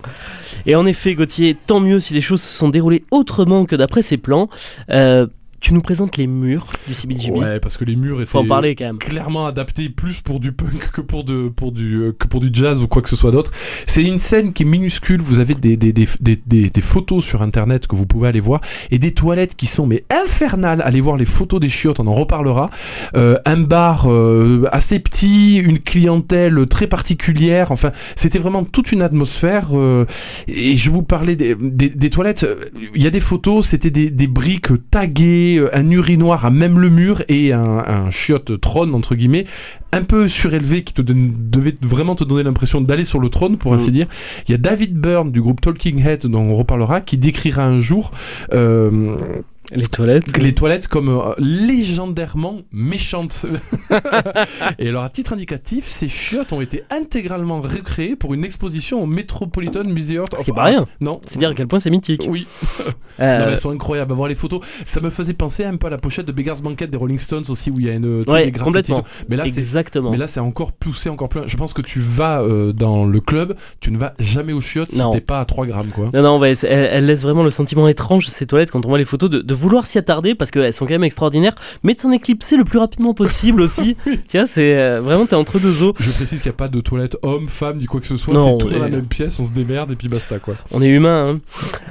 Et 0.66 0.74
en 0.74 0.86
effet, 0.86 1.14
Gauthier, 1.14 1.56
tant 1.66 1.80
mieux 1.80 2.00
si 2.00 2.14
les 2.14 2.20
choses 2.20 2.42
se 2.42 2.52
sont 2.52 2.68
déroulées 2.68 3.04
autrement 3.10 3.64
que 3.64 3.76
d'après 3.76 4.02
ses 4.02 4.16
plans. 4.16 4.48
Euh, 4.90 5.26
tu 5.60 5.74
nous 5.74 5.80
présentes 5.80 6.16
les 6.16 6.26
murs 6.26 6.66
du 6.86 6.94
CBGB. 6.94 7.38
Ouais, 7.38 7.60
parce 7.60 7.76
que 7.76 7.84
les 7.84 7.96
murs 7.96 8.20
étaient 8.20 8.30
Faut 8.30 8.38
en 8.40 8.46
parler 8.46 8.74
quand 8.74 8.84
même. 8.84 8.98
clairement 8.98 9.46
adaptés 9.46 9.88
plus 9.88 10.20
pour 10.20 10.40
du 10.40 10.52
punk 10.52 10.90
que 10.92 11.00
pour, 11.00 11.24
de, 11.24 11.48
pour, 11.48 11.72
du, 11.72 11.96
euh, 11.96 12.12
que 12.18 12.26
pour 12.26 12.40
du 12.40 12.50
jazz 12.52 12.82
ou 12.82 12.88
quoi 12.88 13.02
que 13.02 13.08
ce 13.08 13.16
soit 13.16 13.30
d'autre. 13.30 13.50
C'est 13.86 14.02
une 14.02 14.18
scène 14.18 14.52
qui 14.52 14.62
est 14.62 14.66
minuscule, 14.66 15.20
vous 15.20 15.40
avez 15.40 15.54
des, 15.54 15.76
des, 15.76 15.92
des, 15.92 16.06
des, 16.46 16.80
photos 16.80 17.24
sur 17.24 17.42
internet 17.42 17.86
que 17.86 17.96
vous 17.96 18.06
pouvez 18.06 18.28
aller 18.28 18.40
voir, 18.40 18.60
et 18.90 18.98
des 18.98 19.12
toilettes 19.12 19.56
qui 19.56 19.66
sont 19.66 19.86
mais 19.86 20.04
infernales. 20.10 20.82
Allez 20.84 21.00
voir 21.00 21.16
les 21.16 21.24
photos 21.24 21.60
des 21.60 21.68
chiottes, 21.68 22.00
on 22.00 22.06
en 22.06 22.12
reparlera. 22.12 22.70
Euh, 23.16 23.38
un 23.44 23.58
bar 23.58 24.06
euh, 24.10 24.66
assez 24.72 24.98
petit, 24.98 25.56
une 25.56 25.78
clientèle 25.78 26.66
très 26.68 26.86
particulière, 26.86 27.72
enfin 27.72 27.92
c'était 28.14 28.38
vraiment 28.38 28.64
toute 28.64 28.92
une 28.92 29.02
atmosphère. 29.02 29.68
euh, 29.72 30.04
et 30.48 30.76
je 30.76 30.90
vous 30.90 31.02
parlais 31.02 31.36
des, 31.36 31.54
des, 31.54 32.10
toilettes, 32.10 32.46
il 32.94 33.02
y 33.02 33.06
a 33.06 33.10
des 33.10 33.20
photos, 33.20 33.66
c'était 33.66 33.90
des, 33.90 34.10
des 34.10 34.26
briques 34.26 34.68
taguées, 34.90 35.45
euh, 35.56 35.68
un 35.72 35.88
urinoir 35.90 36.44
à 36.44 36.50
même 36.50 36.78
le 36.80 36.90
mur 36.90 37.22
et 37.28 37.52
un, 37.52 37.62
un 37.62 38.10
chiotte 38.10 38.60
trône 38.60 38.92
entre 38.94 39.14
guillemets, 39.14 39.46
un 39.92 40.02
peu 40.02 40.26
surélevé 40.28 40.82
qui 40.82 40.92
te 40.92 41.00
donne- 41.02 41.32
devait 41.50 41.76
vraiment 41.80 42.16
te 42.16 42.24
donner 42.24 42.42
l'impression 42.42 42.80
d'aller 42.80 43.04
sur 43.04 43.20
le 43.20 43.28
trône 43.28 43.56
pour 43.56 43.72
ainsi 43.72 43.88
Mm. 43.88 43.92
dire. 43.92 44.06
Il 44.48 44.52
y 44.52 44.54
a 44.54 44.58
David 44.58 44.94
Byrne 44.98 45.30
du 45.30 45.40
groupe 45.40 45.60
Talking 45.60 46.04
Head 46.04 46.26
dont 46.26 46.42
on 46.44 46.56
reparlera 46.56 47.00
qui 47.00 47.16
décrira 47.16 47.64
un 47.64 47.80
jour 47.80 48.10
euh, 48.52 49.16
Les 49.74 49.86
toilettes. 49.86 50.36
les 50.38 50.54
toilettes 50.54 50.88
comme 50.88 51.08
euh, 51.08 51.34
légendairement 51.38 52.60
méchantes. 52.72 53.44
et 54.78 54.88
alors, 54.88 55.04
à 55.04 55.10
titre 55.10 55.32
indicatif, 55.32 55.88
ces 55.88 56.08
chiottes 56.08 56.52
ont 56.52 56.60
été 56.60 56.84
intégralement 56.90 57.60
recréées 57.60 58.16
pour 58.16 58.34
une 58.34 58.44
exposition 58.44 59.02
au 59.02 59.06
Metropolitan 59.06 59.84
Museum 59.84 60.24
of 60.24 60.38
Ce 60.38 60.44
qui 60.44 60.50
est 60.50 60.54
pas 60.54 60.64
rien. 60.64 60.84
Non. 61.00 61.20
C'est 61.24 61.38
dire 61.38 61.50
à 61.50 61.54
quel 61.54 61.66
point 61.66 61.78
c'est 61.78 61.90
mythique. 61.90 62.26
Oui, 62.28 62.46
Euh, 63.18 63.38
non, 63.38 63.44
mais 63.46 63.52
elles 63.52 63.58
sont 63.58 63.70
incroyables. 63.70 64.12
À 64.12 64.14
voir 64.14 64.28
les 64.28 64.34
photos, 64.34 64.60
ça 64.84 65.00
me 65.00 65.08
faisait 65.08 65.32
penser 65.32 65.64
un 65.64 65.76
peu 65.78 65.86
à 65.86 65.90
la 65.90 65.96
pochette 65.96 66.26
de 66.26 66.32
Beggar's 66.32 66.60
Banquet 66.60 66.86
des 66.86 66.98
Rolling 66.98 67.18
Stones 67.18 67.44
aussi, 67.48 67.70
où 67.70 67.74
il 67.78 67.86
y 67.86 67.88
a 67.88 67.94
une. 67.94 68.22
sais, 68.24 68.30
Ouais, 68.30 68.52
complètement. 68.52 69.04
Mais 69.30 69.36
là, 69.36 69.46
exactement. 69.46 70.10
Mais 70.10 70.18
là, 70.18 70.26
c'est 70.26 70.38
encore 70.38 70.72
poussé, 70.72 71.08
encore 71.08 71.30
plus. 71.30 71.40
Je 71.46 71.56
pense 71.56 71.72
que 71.72 71.80
tu 71.80 71.98
vas 71.98 72.42
euh, 72.42 72.74
dans 72.74 73.06
le 73.06 73.20
club, 73.20 73.56
tu 73.80 73.90
ne 73.90 73.96
vas 73.96 74.12
jamais 74.18 74.52
aux 74.52 74.60
chiottes 74.60 74.92
Non. 74.94 75.12
si 75.12 75.18
t'es 75.18 75.24
pas 75.24 75.40
à 75.40 75.46
3 75.46 75.64
grammes, 75.64 75.88
quoi. 75.94 76.10
Non, 76.12 76.22
non, 76.22 76.38
ouais, 76.38 76.52
elle, 76.62 76.88
elle 76.92 77.06
laisse 77.06 77.22
vraiment 77.22 77.42
le 77.42 77.50
sentiment 77.50 77.88
étrange, 77.88 78.26
ces 78.26 78.46
toilettes, 78.46 78.70
quand 78.70 78.84
on 78.84 78.88
voit 78.90 78.98
les 78.98 79.06
photos, 79.06 79.30
de, 79.30 79.38
de 79.40 79.54
vouloir 79.56 79.86
s'y 79.86 79.98
attarder, 79.98 80.34
parce 80.34 80.50
qu'elles 80.50 80.72
sont 80.72 80.86
quand 80.86 80.94
même 80.94 81.04
extraordinaires, 81.04 81.54
mais 81.82 81.94
de 81.94 82.00
s'en 82.00 82.12
éclipser 82.12 82.56
le 82.56 82.64
plus 82.64 82.78
rapidement 82.78 83.14
possible 83.14 83.60
aussi. 83.60 83.96
tu 84.04 84.38
vois, 84.38 84.46
c'est 84.46 84.76
euh, 84.76 85.00
vraiment, 85.00 85.26
t'es 85.26 85.34
entre 85.34 85.58
deux 85.58 85.82
eaux. 85.82 85.94
Je 85.98 86.10
précise 86.10 86.40
qu'il 86.40 86.50
n'y 86.50 86.54
a 86.54 86.58
pas 86.58 86.68
de 86.68 86.80
toilette 86.80 87.16
homme, 87.22 87.48
femme, 87.48 87.78
ni 87.78 87.86
quoi 87.86 88.00
que 88.00 88.06
ce 88.06 88.16
soit. 88.16 88.34
Non, 88.34 88.58
C'est 88.58 88.64
tout 88.64 88.70
dans 88.70 88.78
la 88.78 88.88
même 88.88 89.06
pièce, 89.06 89.38
on 89.40 89.46
se 89.46 89.52
démerde 89.52 89.92
et 89.92 89.96
puis 89.96 90.08
basta, 90.08 90.38
quoi. 90.38 90.54
On 90.70 90.82
est 90.82 90.88
humain. 90.88 91.36
Hein. 91.36 91.40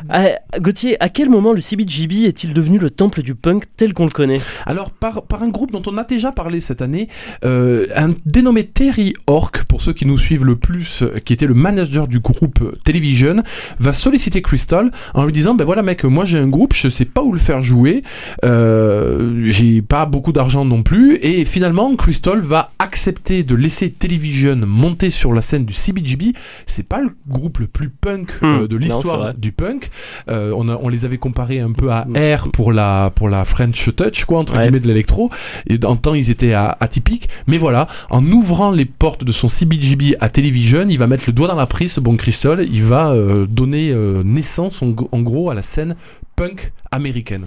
Ah, 0.09 0.27
Gauthier, 0.59 1.01
à 1.01 1.09
quel 1.09 1.29
moment 1.29 1.53
le 1.53 1.61
CBGB 1.61 2.25
est-il 2.25 2.53
devenu 2.53 2.77
le 2.77 2.89
temple 2.89 3.21
du 3.21 3.35
punk 3.35 3.63
tel 3.75 3.93
qu'on 3.93 4.05
le 4.05 4.11
connaît? 4.11 4.39
Alors, 4.65 4.91
par, 4.91 5.23
par 5.23 5.43
un 5.43 5.49
groupe 5.49 5.71
dont 5.71 5.83
on 5.87 5.97
a 5.97 6.03
déjà 6.03 6.31
parlé 6.31 6.59
cette 6.59 6.81
année, 6.81 7.09
euh, 7.43 7.87
un 7.95 8.11
dénommé 8.25 8.63
Terry 8.63 9.13
Ork, 9.27 9.63
pour 9.65 9.81
ceux 9.81 9.93
qui 9.93 10.05
nous 10.05 10.17
suivent 10.17 10.45
le 10.45 10.55
plus, 10.55 11.01
euh, 11.01 11.19
qui 11.23 11.33
était 11.33 11.47
le 11.47 11.53
manager 11.53 12.07
du 12.07 12.19
groupe 12.19 12.79
Television, 12.83 13.43
va 13.79 13.93
solliciter 13.93 14.41
Crystal 14.41 14.91
en 15.13 15.25
lui 15.25 15.33
disant 15.33 15.55
Ben 15.55 15.65
voilà, 15.65 15.81
mec, 15.81 16.03
moi 16.03 16.25
j'ai 16.25 16.37
un 16.37 16.47
groupe, 16.47 16.73
je 16.73 16.89
sais 16.89 17.05
pas 17.05 17.21
où 17.21 17.31
le 17.31 17.39
faire 17.39 17.54
jouer, 17.61 18.03
euh, 18.43 19.45
j'ai 19.51 19.81
pas 19.81 20.05
beaucoup 20.05 20.31
d'argent 20.31 20.65
non 20.65 20.83
plus, 20.83 21.17
et 21.21 21.45
finalement, 21.45 21.95
Crystal 21.95 22.39
va 22.39 22.71
accepter 22.79 23.43
de 23.43 23.55
laisser 23.55 23.89
Television 23.91 24.55
monter 24.65 25.09
sur 25.09 25.33
la 25.33 25.41
scène 25.41 25.65
du 25.65 25.73
CBGB. 25.73 26.33
C'est 26.65 26.83
pas 26.87 27.01
le 27.01 27.09
groupe 27.27 27.59
le 27.59 27.67
plus 27.67 27.89
punk 27.89 28.29
euh, 28.43 28.63
Hmm, 28.63 28.67
de 28.67 28.77
l'histoire 28.77 29.33
du 29.33 29.51
punk. 29.51 29.89
Euh, 30.29 30.53
on, 30.55 30.69
a- 30.69 30.77
on 30.81 30.89
les 30.89 31.05
avait 31.05 31.17
comparés 31.17 31.59
un 31.59 31.71
peu 31.71 31.91
à 31.91 32.05
Hmm. 32.05 32.15
Air 32.15 32.47
pour 32.51 32.71
la, 32.71 33.11
pour 33.15 33.29
la 33.29 33.45
French 33.45 33.89
Touch, 33.95 34.25
quoi, 34.25 34.39
entre 34.39 34.53
Ouais. 34.55 34.63
guillemets 34.63 34.79
de 34.79 34.87
l'électro. 34.87 35.29
Et 35.67 35.79
en 35.85 35.95
temps, 35.95 36.13
ils 36.13 36.29
étaient 36.31 36.53
à- 36.53 36.75
atypiques. 36.79 37.29
Mais 37.47 37.57
voilà, 37.57 37.87
en 38.09 38.25
ouvrant 38.31 38.71
les 38.71 38.85
portes 38.85 39.23
de 39.23 39.31
son 39.31 39.47
CBGB 39.47 40.15
à 40.19 40.29
Television, 40.29 40.85
il 40.89 40.97
va 40.97 41.07
mettre 41.07 41.23
le 41.27 41.33
doigt 41.33 41.47
dans 41.47 41.55
la 41.55 41.65
prise, 41.65 41.93
ce 41.93 41.99
bon 41.99 42.15
Crystal. 42.17 42.65
Il 42.71 42.83
va 42.83 43.13
donner 43.49 43.93
naissance, 44.23 44.81
en, 44.81 44.93
en 45.11 45.21
gros, 45.21 45.49
à 45.49 45.53
la 45.55 45.61
scène 45.61 45.95
punk 46.35 46.71
américaine. 46.91 47.45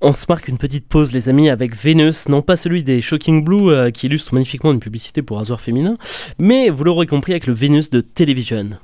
On 0.00 0.12
se 0.12 0.26
marque 0.28 0.48
une 0.48 0.58
petite 0.58 0.88
pause, 0.88 1.12
les 1.12 1.28
amis, 1.28 1.48
avec 1.48 1.74
Venus, 1.74 2.28
non 2.28 2.42
pas 2.42 2.56
celui 2.56 2.84
des 2.84 3.00
Shocking 3.00 3.42
Blue 3.42 3.70
euh, 3.70 3.90
qui 3.90 4.06
illustre 4.06 4.34
magnifiquement 4.34 4.72
une 4.72 4.80
publicité 4.80 5.22
pour 5.22 5.38
rasoir 5.38 5.60
féminin, 5.60 5.96
mais 6.38 6.68
vous 6.68 6.84
l'aurez 6.84 7.06
compris 7.06 7.32
avec 7.32 7.46
le 7.46 7.54
Venus 7.54 7.88
de 7.88 8.00
Television. 8.02 8.78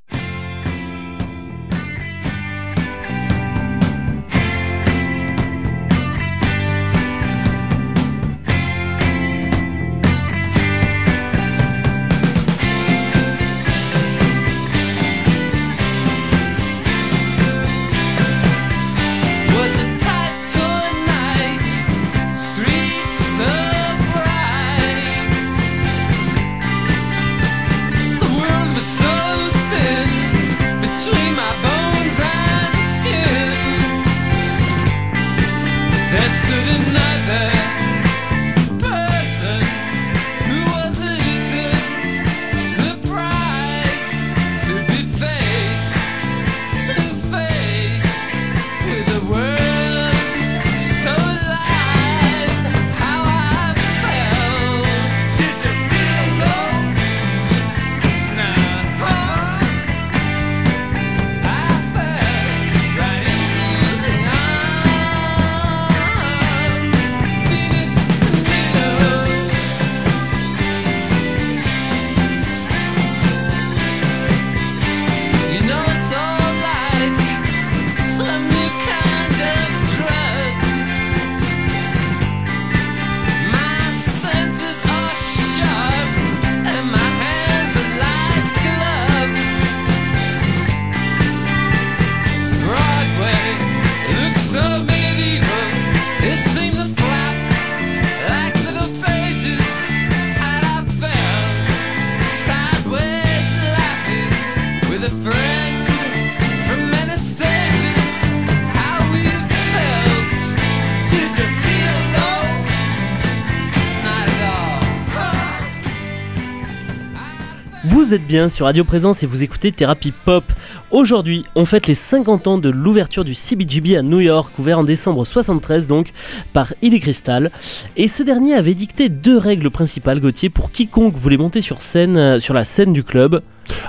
Vous 118.13 118.17
êtes 118.17 118.27
bien 118.27 118.51
sur 118.51 118.67
Radio 118.67 118.85
Présence 118.85 119.23
et 119.23 119.27
vous 119.27 119.43
écoutez 119.43 119.73
Thérapie 119.73 120.13
Pop. 120.13 120.45
Aujourd'hui, 120.91 121.47
on 121.55 121.65
fête 121.65 121.87
les 121.87 121.95
50 121.95 122.47
ans 122.47 122.59
de 122.59 122.69
l'ouverture 122.69 123.25
du 123.25 123.33
CBGB 123.33 123.97
à 123.97 124.03
New 124.03 124.21
York, 124.21 124.53
ouvert 124.59 124.81
en 124.81 124.85
décembre 124.85 125.25
73 125.25 125.89
donc 125.89 126.13
par 126.53 126.75
Illy 126.83 127.01
Crystal. 127.01 127.51
Et 127.97 128.09
ce 128.09 128.23
dernier 128.23 128.53
avait 128.53 128.75
dicté 128.75 129.09
deux 129.09 129.39
règles 129.39 129.71
principales, 129.71 130.21
Gauthier, 130.21 130.51
pour 130.51 130.71
quiconque 130.71 131.15
voulait 131.15 131.39
monter 131.39 131.63
sur 131.63 131.81
scène, 131.81 132.19
euh, 132.19 132.39
sur 132.39 132.53
la 132.53 132.65
scène 132.65 132.93
du 132.93 133.03
club. 133.03 133.41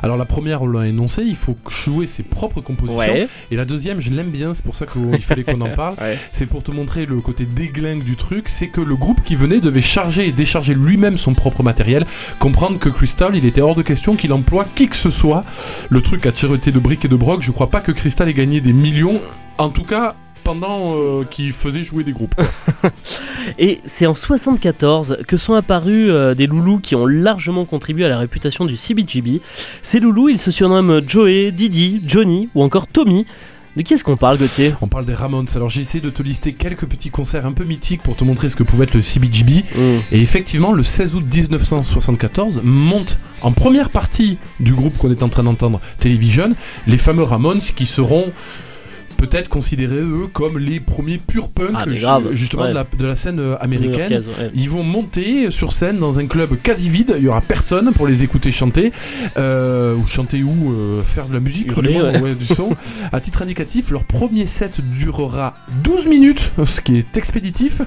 Alors 0.02 0.18
la 0.18 0.26
première, 0.26 0.62
on 0.62 0.68
l'a 0.68 0.88
énoncé, 0.88 1.24
il 1.24 1.36
faut 1.36 1.58
jouer 1.70 2.08
ses 2.08 2.24
propres 2.24 2.62
compositions. 2.62 3.28
Et 3.52 3.56
la 3.56 3.66
deuxième, 3.66 4.02
je 4.02 4.10
l'aime 4.10 4.30
bien, 4.30 4.54
c'est 4.54 4.64
pour 4.64 4.76
ça 4.76 4.86
qu'il 4.86 5.22
fallait 5.22 5.44
qu'on 5.44 5.62
en 5.62 5.70
parle. 5.70 5.96
Ouais. 6.04 6.18
C'est 6.32 6.48
pour 6.48 6.64
te 6.64 6.72
montrer 6.72 7.06
le 7.06 7.22
côté 7.22 7.46
déglingue 7.46 8.04
du 8.04 8.16
truc, 8.16 8.50
c'est 8.50 8.68
que 8.68 8.82
le 8.82 8.96
groupe 8.96 9.22
qui 9.22 9.36
venait 9.36 9.60
devait 9.60 9.80
charger 9.80 10.28
et 10.28 10.32
décharger 10.32 10.74
lui-même 10.74 11.18
son 11.18 11.34
propre 11.34 11.64
matériel. 11.64 12.06
Comprendre 12.40 12.80
que 12.80 12.90
Crystal, 12.90 13.36
il 13.36 13.46
était 13.46 13.62
hors 13.62 13.76
de 13.76 13.84
question 13.84 14.16
qu'il 14.16 14.34
emploie 14.34 14.66
qui 14.76 14.88
que 14.88 14.96
ce 14.96 15.12
soit. 15.12 15.44
Le 15.90 16.02
truc 16.02 16.26
a 16.26 16.32
tiré 16.32 16.58
de 16.58 16.80
briques 16.80 17.06
et 17.06 17.08
de 17.08 17.16
broc, 17.16 17.42
je 17.42 17.52
crois 17.52 17.70
pas 17.70 17.80
que 17.80 17.92
Crystal 17.92 18.28
ait 18.28 18.34
gagné 18.34 18.60
des 18.60 18.74
millions. 18.74 19.22
En 19.58 19.70
tout 19.70 19.84
cas, 19.84 20.16
pendant 20.44 20.96
euh, 20.96 21.24
qu'il 21.24 21.52
faisait 21.52 21.84
jouer 21.84 22.04
des 22.04 22.12
groupes. 22.12 22.36
Et 23.60 23.80
c'est 23.86 24.06
en 24.06 24.16
74 24.16 25.20
que 25.28 25.38
sont 25.38 25.54
apparus 25.54 26.10
euh, 26.10 26.34
des 26.34 26.48
loulous 26.48 26.80
qui 26.80 26.96
ont 26.96 27.06
largement 27.06 27.66
contribué 27.66 28.06
à 28.06 28.10
la 28.10 28.18
réputation 28.18 28.66
du 28.66 28.78
CBGB. 28.78 29.42
Ces 29.82 30.00
loulous, 30.00 30.30
ils 30.30 30.40
se 30.40 30.52
surnomment 30.52 31.02
Joey, 31.06 31.52
Didi, 31.52 32.02
Johnny 32.06 32.50
ou 32.56 32.64
encore 32.64 32.88
Tommy. 32.88 33.26
De 33.76 33.82
qui 33.82 33.96
est-ce 33.96 34.04
qu'on 34.04 34.18
parle, 34.18 34.38
Gauthier? 34.38 34.76
On 34.82 34.88
parle 34.88 35.06
des 35.06 35.16
Ramones. 35.16 35.48
Alors 35.56 35.72
j'ai 35.72 35.82
essayé 35.82 36.00
de 36.00 36.12
te 36.12 36.22
lister 36.22 36.54
quelques 36.54 36.86
petits 36.86 37.10
concerts 37.10 37.48
un 37.48 37.54
peu 37.54 37.64
mythiques 37.64 38.04
pour 38.04 38.16
te 38.16 38.24
montrer 38.24 38.48
ce 38.50 38.56
que 38.56 38.62
pouvait 38.62 38.84
être 38.84 38.94
le 38.94 39.02
CBGB. 39.02 39.64
Et 40.12 40.22
effectivement, 40.22 40.74
le 40.74 40.84
16 40.84 41.16
août 41.16 41.24
1974, 41.34 42.62
monte 42.64 43.18
en 43.42 43.52
première 43.52 43.90
partie 43.90 44.38
du 44.60 44.74
groupe 44.74 44.96
qu'on 45.00 45.10
est 45.10 45.24
en 45.24 45.30
train 45.30 45.42
d'entendre, 45.42 45.82
Television, 45.98 46.52
les 46.86 46.98
fameux 46.98 47.24
Ramones 47.24 47.62
qui 47.62 47.88
seront 47.88 48.32
peut-être 49.18 49.50
considérés 49.50 49.96
eux 50.02 50.28
comme 50.32 50.58
les 50.58 50.80
premiers 50.80 51.18
pure 51.18 51.50
punk 51.50 51.70
Ah, 51.74 51.86
justement 52.34 52.64
ouais. 52.64 52.70
de, 52.70 52.74
la, 52.76 52.86
de 52.98 53.06
la 53.06 53.16
scène 53.16 53.40
euh, 53.40 53.56
américaine. 53.60 54.14
Ouais. 54.14 54.52
Ils 54.54 54.70
vont 54.70 54.84
monter 54.84 55.52
sur 55.52 55.72
scène 55.74 55.98
dans 56.00 56.20
un 56.20 56.28
club 56.28 56.58
quasi 56.62 56.90
vide, 56.90 57.14
il 57.18 57.24
y 57.24 57.28
aura 57.28 57.42
personne 57.42 57.92
pour 57.94 58.08
les 58.08 58.24
écouter 58.24 58.52
chanter, 58.52 58.92
euh, 59.38 59.96
ou 59.96 60.08
chanter 60.08 60.44
ou 60.44 60.72
euh, 60.72 61.04
faire 61.04 61.28
de 61.28 61.34
la 61.34 61.40
musique, 61.40 61.68
Hurler, 61.68 61.94
du, 61.94 62.22
ouais. 62.24 62.36
son. 62.56 62.76
à 63.12 63.20
titre 63.22 63.42
indicatif, 63.42 63.92
leur 63.92 64.04
premier 64.04 64.46
set 64.46 64.80
durera 64.82 65.54
12 65.84 66.08
minutes, 66.08 66.52
ce 66.66 66.82
qui 66.82 66.98
est 66.98 67.18
expéditif, 67.18 67.82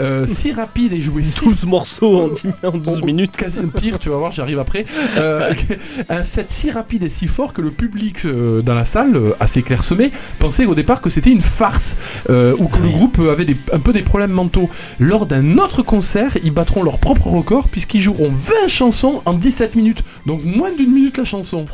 euh, 0.00 0.26
si 0.26 0.52
rapide 0.52 0.92
et 0.92 1.00
joué 1.00 1.22
si 1.22 1.38
12 1.44 1.64
morceaux 1.66 2.22
en 2.24 2.28
10, 2.28 2.42
en 2.64 2.70
12 2.78 3.00
Oh, 3.02 3.06
minutes. 3.06 3.36
Quasi 3.36 3.58
pire, 3.78 3.98
tu 3.98 4.08
vas 4.08 4.16
voir, 4.16 4.32
j'arrive 4.32 4.58
après. 4.58 4.84
Un 6.08 6.22
set 6.22 6.50
si 6.50 6.70
rapide 6.70 7.02
et 7.04 7.08
si 7.08 7.26
fort 7.26 7.52
que 7.52 7.60
le 7.62 7.70
public 7.70 8.26
dans 8.26 8.74
la 8.74 8.84
salle, 8.84 9.18
assez 9.40 9.62
clairsemé, 9.62 10.10
pensait 10.38 10.64
au 10.68 10.74
départ 10.74 11.00
que 11.00 11.10
c'était 11.10 11.30
une 11.30 11.40
farce 11.40 11.96
euh, 12.30 12.54
ou 12.58 12.66
que 12.68 12.78
le 12.78 12.88
groupe 12.88 13.18
avait 13.18 13.44
des- 13.44 13.56
un 13.72 13.78
peu 13.78 13.92
des 13.92 14.02
problèmes 14.02 14.30
mentaux. 14.32 14.68
Lors 15.00 15.26
d'un 15.26 15.58
autre 15.58 15.82
concert, 15.82 16.36
ils 16.44 16.52
battront 16.52 16.82
leur 16.82 16.98
propre 16.98 17.26
record 17.28 17.68
puisqu'ils 17.68 18.00
joueront 18.00 18.30
20 18.30 18.68
chansons 18.68 19.22
en 19.26 19.34
17 19.34 19.74
minutes. 19.74 20.02
Donc 20.26 20.44
moins 20.44 20.70
d'une 20.72 20.92
minute 20.92 21.16
la 21.18 21.24
chanson. 21.24 21.64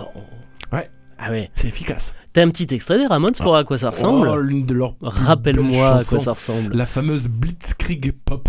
Ouais. 0.72 0.90
Ah 1.18 1.30
ouais. 1.30 1.50
C'est 1.54 1.68
efficace. 1.68 2.12
T'as 2.32 2.42
un 2.42 2.50
petit 2.50 2.66
extrait 2.74 2.98
des 2.98 3.06
Ramones 3.06 3.30
pour 3.36 3.44
voir 3.46 3.58
à 3.60 3.64
quoi 3.64 3.78
ça 3.78 3.90
ressemble 3.90 4.28
Oh, 4.28 4.36
l'une 4.38 4.66
de 4.66 4.74
leurs 4.74 4.94
Rappelle-moi 5.00 5.98
à 5.98 6.04
quoi 6.04 6.18
ça 6.18 6.32
ressemble. 6.32 6.74
La 6.74 6.84
fameuse 6.86 7.28
Blitzkrieg 7.28 8.12
Pop. 8.24 8.48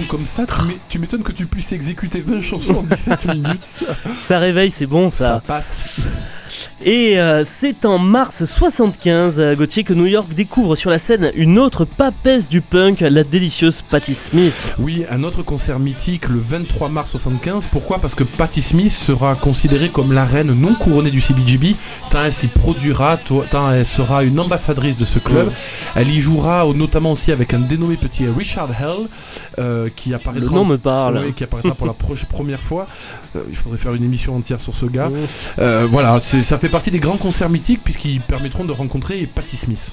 Comme 0.00 0.26
ça, 0.26 0.44
tu 0.88 0.98
m'étonnes 0.98 1.22
que 1.22 1.32
tu 1.32 1.46
puisses 1.46 1.72
exécuter 1.72 2.20
20 2.20 2.40
chansons 2.42 2.74
en 2.78 2.82
17 2.82 3.24
minutes. 3.34 3.84
Ça 4.26 4.38
réveille, 4.38 4.70
c'est 4.70 4.86
bon 4.86 5.10
Ça 5.10 5.16
ça. 5.16 5.42
passe. 5.46 6.00
Et 6.84 7.20
euh, 7.20 7.44
c'est 7.60 7.84
en 7.84 7.98
mars 7.98 8.44
75, 8.44 9.38
euh, 9.38 9.54
Gauthier, 9.54 9.84
que 9.84 9.92
New 9.92 10.06
York 10.06 10.34
découvre 10.34 10.74
sur 10.74 10.90
la 10.90 10.98
scène 10.98 11.30
une 11.36 11.56
autre 11.60 11.84
papesse 11.84 12.48
du 12.48 12.60
punk, 12.60 12.98
la 13.00 13.22
délicieuse 13.22 13.82
Patti 13.82 14.14
Smith. 14.14 14.74
Oui, 14.80 15.04
un 15.08 15.22
autre 15.22 15.44
concert 15.44 15.78
mythique 15.78 16.28
le 16.28 16.40
23 16.40 16.88
mars 16.88 17.12
75. 17.12 17.66
Pourquoi? 17.70 17.98
Parce 18.00 18.16
que 18.16 18.24
Patti 18.24 18.60
Smith 18.60 18.90
sera 18.90 19.36
considérée 19.36 19.90
comme 19.90 20.12
la 20.12 20.24
reine 20.24 20.52
non 20.54 20.74
couronnée 20.74 21.12
du 21.12 21.20
CBGB, 21.20 21.76
tant 22.10 22.24
elle 22.24 22.32
s'y 22.32 22.48
produira, 22.48 23.16
tant 23.16 23.70
elle 23.70 23.86
sera 23.86 24.24
une 24.24 24.40
ambassadrice 24.40 24.96
de 24.96 25.04
ce 25.04 25.20
club. 25.20 25.52
Elle 25.94 26.10
y 26.10 26.20
jouera 26.20 26.66
notamment 26.74 27.12
aussi 27.12 27.30
avec 27.30 27.54
un 27.54 27.60
dénommé 27.60 27.94
petit 27.96 28.26
Richard 28.26 28.70
Hell, 28.70 29.06
euh, 29.60 29.88
qui 29.94 30.14
apparaîtra. 30.14 30.48
Le 30.48 30.52
nom 30.52 30.62
en- 30.62 30.64
me 30.64 30.78
parle. 30.78 31.18
Ouais, 31.18 31.32
qui 31.32 31.44
apparaîtra 31.44 31.76
pour 31.76 31.86
la 31.86 31.92
première 32.28 32.60
fois. 32.60 32.88
Euh, 33.36 33.40
il 33.48 33.56
faudrait 33.56 33.78
faire 33.78 33.94
une 33.94 34.02
émission 34.04 34.34
entière 34.34 34.60
sur 34.60 34.74
ce 34.74 34.86
gars. 34.86 35.10
Mmh. 35.10 35.86
Voilà, 35.88 36.18
ça 36.20 36.58
fait 36.58 36.71
partie 36.72 36.90
des 36.90 37.00
grands 37.00 37.18
concerts 37.18 37.50
mythiques 37.50 37.84
puisqu'ils 37.84 38.22
permettront 38.22 38.64
de 38.64 38.72
rencontrer 38.72 39.26
Patti 39.26 39.56
Smith. 39.56 39.92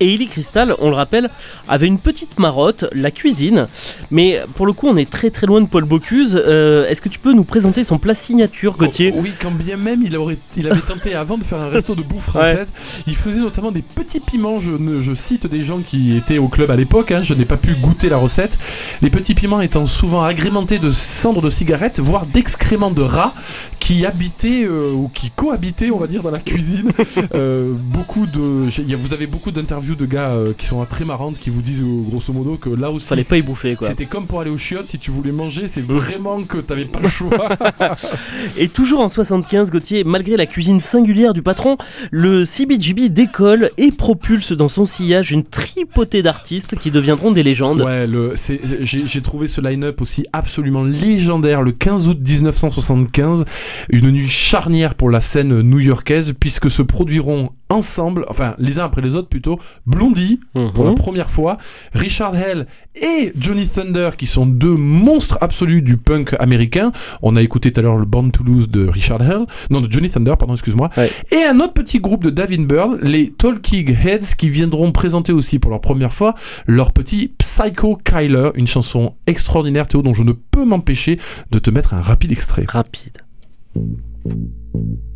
Et 0.00 0.12
Illy 0.14 0.26
Crystal, 0.26 0.74
on 0.80 0.90
le 0.90 0.96
rappelle, 0.96 1.30
avait 1.68 1.86
une 1.86 1.98
petite 1.98 2.38
marotte, 2.38 2.84
la 2.92 3.10
cuisine. 3.10 3.68
Mais 4.10 4.40
pour 4.54 4.66
le 4.66 4.72
coup, 4.72 4.88
on 4.88 4.96
est 4.96 5.08
très 5.08 5.30
très 5.30 5.46
loin 5.46 5.60
de 5.60 5.66
Paul 5.66 5.84
Bocuse. 5.84 6.40
Euh, 6.46 6.88
Est-ce 6.88 7.00
que 7.00 7.08
tu 7.08 7.18
peux 7.18 7.32
nous 7.32 7.44
présenter 7.44 7.84
son 7.84 7.98
plat 7.98 8.14
signature, 8.14 8.76
Gauthier 8.76 9.12
Oh, 9.14 9.20
oui, 9.22 9.32
quand 9.40 9.50
bien 9.50 9.76
même 9.76 10.02
il, 10.04 10.16
aurait, 10.16 10.38
il 10.56 10.70
avait 10.70 10.80
tenté 10.80 11.14
avant 11.14 11.38
de 11.38 11.44
faire 11.44 11.58
un 11.60 11.68
resto 11.68 11.94
de 11.94 12.02
bouffe 12.02 12.24
française. 12.24 12.72
Il 13.06 13.14
faisait 13.14 13.38
notamment 13.40 13.70
des 13.70 13.82
petits 13.82 14.20
piments. 14.20 14.60
Je, 14.60 15.14
cite 15.14 15.46
des 15.46 15.62
gens 15.62 15.78
qui 15.78 16.16
étaient 16.16 16.38
au 16.38 16.48
club 16.48 16.70
à 16.70 16.76
l'époque. 16.76 17.12
hein, 17.12 17.20
je 17.22 17.34
n'ai 17.34 17.44
pas 17.44 17.56
pu 17.56 17.74
goûter 17.74 18.08
la 18.08 18.16
recette. 18.16 18.58
Les 19.00 19.10
petits 19.10 19.34
piments 19.34 19.60
étant 19.60 19.86
souvent 19.86 20.24
agrémentés 20.24 20.78
de 20.78 20.90
cendres 20.90 21.40
de 21.40 21.50
cigarettes, 21.50 22.00
voire 22.00 22.26
d'excréments 22.26 22.90
de 22.90 23.02
rats 23.02 23.34
qui 23.78 24.06
habitaient 24.06 24.64
euh, 24.64 24.92
ou 24.92 25.08
qui 25.12 25.30
cohabitaient, 25.30 25.90
on 25.90 25.98
va 25.98 26.06
dire, 26.06 26.22
dans 26.22 26.30
la 26.30 26.40
cuisine. 26.40 26.90
Euh, 27.34 27.72
beaucoup 27.76 28.26
de, 28.26 28.68
vous 28.96 29.12
avez 29.12 29.26
beaucoup 29.26 29.50
de 29.92 30.06
gars 30.06 30.30
euh, 30.30 30.52
qui 30.56 30.66
sont 30.66 30.82
très 30.86 31.04
marrantes 31.04 31.38
qui 31.38 31.50
vous 31.50 31.60
disent 31.60 31.82
euh, 31.82 32.02
grosso 32.08 32.32
modo 32.32 32.56
que 32.56 32.70
là 32.70 32.90
aussi. 32.90 33.06
Fallait 33.06 33.24
pas 33.24 33.36
y 33.36 33.42
bouffer 33.42 33.76
quoi. 33.76 33.88
C'était 33.88 34.06
comme 34.06 34.26
pour 34.26 34.40
aller 34.40 34.50
aux 34.50 34.56
chiottes, 34.56 34.88
si 34.88 34.98
tu 34.98 35.10
voulais 35.10 35.32
manger, 35.32 35.66
c'est 35.66 35.82
vraiment 35.82 36.42
que 36.42 36.58
t'avais 36.58 36.86
pas 36.86 37.00
le 37.00 37.08
choix. 37.08 37.50
Et 38.56 38.68
toujours 38.68 39.00
en 39.00 39.08
75, 39.08 39.70
Gauthier, 39.70 40.04
malgré 40.04 40.36
la 40.36 40.46
cuisine 40.46 40.80
singulière 40.80 41.34
du 41.34 41.42
patron, 41.42 41.76
le 42.10 42.44
CBGB 42.44 43.10
décolle 43.10 43.70
et 43.76 43.92
propulse 43.92 44.52
dans 44.52 44.68
son 44.68 44.86
sillage 44.86 45.32
une 45.32 45.44
tripotée 45.44 46.22
d'artistes 46.22 46.76
qui 46.76 46.90
deviendront 46.90 47.30
des 47.30 47.42
légendes. 47.42 47.82
Ouais, 47.82 48.06
le, 48.06 48.32
c'est, 48.36 48.60
j'ai, 48.80 49.06
j'ai 49.06 49.20
trouvé 49.20 49.46
ce 49.46 49.60
line-up 49.60 50.00
aussi 50.00 50.24
absolument 50.32 50.82
légendaire 50.82 51.62
le 51.62 51.72
15 51.72 52.08
août 52.08 52.18
1975, 52.26 53.44
une 53.90 54.10
nuit 54.10 54.28
charnière 54.28 54.94
pour 54.94 55.10
la 55.10 55.20
scène 55.20 55.60
new-yorkaise 55.60 56.34
puisque 56.38 56.70
se 56.70 56.82
produiront 56.82 57.50
ensemble, 57.74 58.24
enfin 58.28 58.54
les 58.58 58.78
uns 58.78 58.84
après 58.84 59.02
les 59.02 59.14
autres 59.14 59.28
plutôt, 59.28 59.58
Blondie 59.86 60.40
pour 60.74 60.84
la 60.84 60.90
Mhm. 60.90 60.96
première 60.96 61.30
fois, 61.30 61.58
Richard 61.92 62.34
Hell 62.36 62.66
et 62.94 63.32
Johnny 63.36 63.66
Thunder 63.68 64.10
qui 64.16 64.26
sont 64.26 64.46
deux 64.46 64.76
monstres 64.76 65.36
absolus 65.40 65.82
du 65.82 65.96
punk 65.96 66.34
américain. 66.38 66.92
On 67.22 67.36
a 67.36 67.42
écouté 67.42 67.72
tout 67.72 67.80
à 67.80 67.82
l'heure 67.82 67.96
le 67.96 68.04
Born 68.06 68.30
to 68.30 68.44
Lose 68.44 68.68
de 68.68 68.86
Richard 68.86 69.22
Hell, 69.22 69.46
non 69.70 69.80
de 69.80 69.90
Johnny 69.90 70.08
Thunder, 70.08 70.34
pardon, 70.38 70.54
excuse-moi. 70.54 70.90
Ouais. 70.96 71.10
Et 71.32 71.44
un 71.44 71.58
autre 71.60 71.72
petit 71.74 71.98
groupe 71.98 72.24
de 72.24 72.30
Davin 72.30 72.62
Bird, 72.64 72.98
les 73.02 73.30
Talking 73.30 73.94
Heads, 74.04 74.36
qui 74.38 74.48
viendront 74.48 74.92
présenter 74.92 75.32
aussi 75.32 75.58
pour 75.58 75.70
leur 75.70 75.80
première 75.80 76.12
fois 76.12 76.34
leur 76.66 76.92
petit 76.92 77.32
Psycho 77.38 77.96
Kyler, 78.04 78.50
une 78.54 78.66
chanson 78.66 79.14
extraordinaire 79.26 79.86
Théo 79.86 80.02
dont 80.02 80.14
je 80.14 80.22
ne 80.22 80.32
peux 80.32 80.64
m'empêcher 80.64 81.18
de 81.50 81.58
te 81.58 81.70
mettre 81.70 81.94
un 81.94 82.00
rapide 82.00 82.32
extrait. 82.32 82.64
Rapide. 82.68 83.18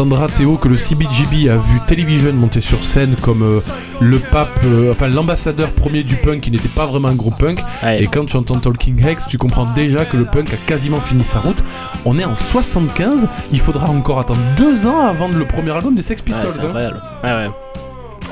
Tu 0.00 0.04
entendras 0.06 0.28
Théo 0.28 0.56
que 0.56 0.66
le 0.66 0.78
CBGB 0.78 1.50
a 1.50 1.58
vu 1.58 1.78
Television 1.86 2.32
monter 2.32 2.60
sur 2.60 2.82
scène 2.82 3.16
comme 3.20 3.42
euh, 3.42 3.60
le 4.00 4.18
pape, 4.18 4.58
euh, 4.64 4.90
enfin 4.92 5.08
l'ambassadeur 5.08 5.68
premier 5.72 6.04
du 6.04 6.14
punk 6.14 6.40
qui 6.40 6.50
n'était 6.50 6.70
pas 6.70 6.86
vraiment 6.86 7.08
un 7.08 7.14
groupe 7.14 7.36
punk. 7.36 7.58
Ouais. 7.82 8.02
Et 8.02 8.06
quand 8.06 8.24
tu 8.24 8.34
entends 8.38 8.58
Talking 8.58 9.06
Hex, 9.06 9.26
tu 9.26 9.36
comprends 9.36 9.66
déjà 9.74 10.06
que 10.06 10.16
le 10.16 10.24
punk 10.24 10.54
a 10.54 10.56
quasiment 10.66 11.00
fini 11.00 11.22
sa 11.22 11.40
route. 11.40 11.62
On 12.06 12.18
est 12.18 12.24
en 12.24 12.34
75, 12.34 13.28
il 13.52 13.60
faudra 13.60 13.90
encore 13.90 14.18
attendre 14.20 14.40
deux 14.56 14.86
ans 14.86 15.06
avant 15.06 15.28
le 15.28 15.44
premier 15.44 15.72
album 15.72 15.94
des 15.94 16.00
Sex 16.00 16.22
Ouais, 16.22 16.24
Pistols. 16.24 16.50
c'est 16.50 16.60
hein. 16.60 16.68
incroyable. 16.68 17.02
Ouais. 17.22 17.50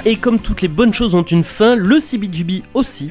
Et 0.04 0.16
comme 0.16 0.38
toutes 0.38 0.62
les 0.62 0.68
bonnes 0.68 0.94
choses 0.94 1.14
ont 1.14 1.22
une 1.22 1.44
fin, 1.44 1.74
le 1.74 2.00
CBGB 2.00 2.62
aussi. 2.74 3.10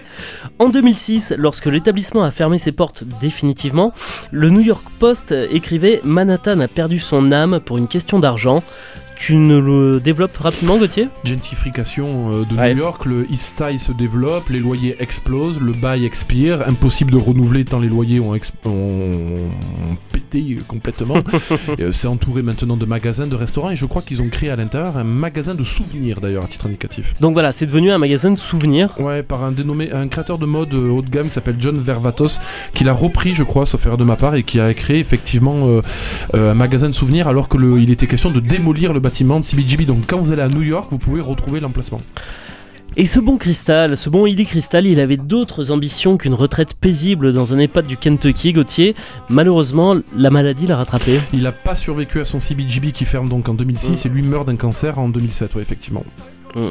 En 0.58 0.70
2006, 0.70 1.34
lorsque 1.38 1.66
l'établissement 1.66 2.24
a 2.24 2.32
fermé 2.32 2.58
ses 2.58 2.72
portes 2.72 3.04
définitivement, 3.20 3.94
le 4.32 4.50
New 4.50 4.62
York 4.62 4.86
Post 4.98 5.34
écrivait 5.52 6.02
Manhattan 6.04 6.60
a 6.60 6.68
perdu 6.68 7.00
son 7.00 7.32
âme 7.32 7.60
pour 7.60 7.78
une 7.78 7.88
question 7.88 8.20
d'argent. 8.20 8.64
Tu 9.20 9.36
ne 9.36 9.58
le 9.58 10.00
développes 10.00 10.38
rapidement, 10.38 10.78
Gauthier? 10.78 11.10
Gentrification 11.24 12.32
euh, 12.34 12.44
de 12.50 12.56
Ouais. 12.56 12.74
New 12.74 12.82
York, 12.82 13.06
le 13.06 13.26
East 13.32 13.52
Side 13.58 13.80
se 13.80 13.92
développe, 13.92 14.50
les 14.50 14.60
loyers 14.60 14.96
explosent, 15.00 15.60
le 15.60 15.72
bail 15.74 16.06
expire, 16.06 16.68
impossible 16.68 17.12
de 17.12 17.18
renouveler 17.18 17.66
tant 17.66 17.80
les 17.80 17.88
loyers 17.90 18.20
ont, 18.20 18.34
ont- 18.34 18.70
ont 18.70 19.98
pété 20.12 20.58
complètement. 20.68 21.16
Euh, 21.80 21.92
C'est 21.92 22.08
entouré 22.08 22.42
maintenant 22.42 22.78
de 22.78 22.86
magasins, 22.86 23.28
de 23.28 23.36
restaurants 23.36 23.70
et 23.72 23.76
je 23.76 23.86
crois 23.86 24.02
qu'ils 24.02 24.22
ont 24.22 24.30
créé 24.30 24.50
à 24.50 24.56
l'intérieur 24.56 24.98
un 24.98 25.04
magasin 25.04 25.54
de 25.56 25.64
souvenirs 25.64 26.22
d'ailleurs 26.22 26.44
à 26.44 26.48
titre 26.48 26.66
indicatif. 26.68 27.14
Donc 27.20 27.34
voilà, 27.34 27.52
c'est 27.52 27.66
devenu 27.66 27.92
un 27.92 27.98
magasin 27.98 28.32
de 28.32 28.36
souvenirs. 28.38 28.96
Ouais, 29.00 29.22
par 29.24 29.44
un 29.44 29.52
dénommé, 29.52 29.92
un 29.92 30.08
créateur 30.08 30.38
de 30.38 30.46
mode 30.46 30.74
euh, 30.74 30.90
haut 30.90 31.02
de 31.02 31.10
gamme 31.10 31.28
qui 31.28 31.34
s'appelle 31.34 31.58
John 31.60 31.76
Vervatos, 31.78 32.40
qui 32.74 32.84
l'a 32.84 32.94
repris, 32.94 33.34
je 33.34 33.44
crois, 33.44 33.66
sauf 33.66 33.86
erreur 33.86 33.98
de 33.98 34.04
ma 34.04 34.16
part, 34.16 34.36
et 34.36 34.44
qui 34.44 34.60
a 34.60 34.74
créé 34.74 35.00
effectivement 35.00 35.64
euh, 35.66 35.82
euh, 36.36 36.52
un 36.52 36.56
magasin 36.56 36.88
de 36.90 36.94
souvenirs 36.96 37.28
alors 37.28 37.48
que 37.50 37.58
le- 37.58 37.80
il 37.82 37.92
était 37.92 38.08
question 38.08 38.32
de 38.32 38.40
démolir 38.40 38.94
le 38.94 39.00
bâtiment 39.08 39.40
de 39.40 39.46
CBGB. 39.46 39.86
Donc 39.86 40.06
quand 40.08 40.20
vous 40.20 40.32
allez 40.34 40.42
à 40.42 40.50
New 40.50 40.64
York, 40.64 40.88
vous 40.92 40.98
pouvez 40.98 41.22
retrouver 41.22 41.60
l'emplacement. 41.62 42.02
Et 43.00 43.06
ce 43.06 43.20
bon 43.20 43.38
Cristal, 43.38 43.96
ce 43.96 44.10
bon 44.10 44.26
Illy 44.26 44.46
Cristal, 44.46 44.88
il 44.88 45.00
avait 45.00 45.18
d'autres 45.18 45.70
ambitions 45.72 46.18
qu'une 46.18 46.34
retraite 46.34 46.74
paisible 46.74 47.32
dans 47.32 47.54
un 47.54 47.60
EHPAD 47.60 47.86
du 47.86 47.96
Kentucky, 47.96 48.54
Gauthier. 48.54 48.96
Malheureusement, 49.30 49.96
la 50.16 50.30
maladie 50.32 50.66
l'a 50.66 50.78
rattrapé. 50.78 51.20
Il 51.32 51.44
n'a 51.44 51.52
pas 51.52 51.76
survécu 51.76 52.20
à 52.20 52.26
son 52.26 52.40
CBGB 52.40 52.92
qui 52.92 53.06
ferme 53.06 53.30
donc 53.30 53.48
en 53.50 53.54
2006 53.54 54.04
Mm. 54.04 54.08
et 54.08 54.10
lui 54.10 54.24
meurt 54.24 54.48
d'un 54.48 54.56
cancer 54.56 54.98
en 54.98 55.10
2007, 55.10 55.54
ouais, 55.56 55.62
effectivement. 55.62 56.04
Hmm. 56.56 56.66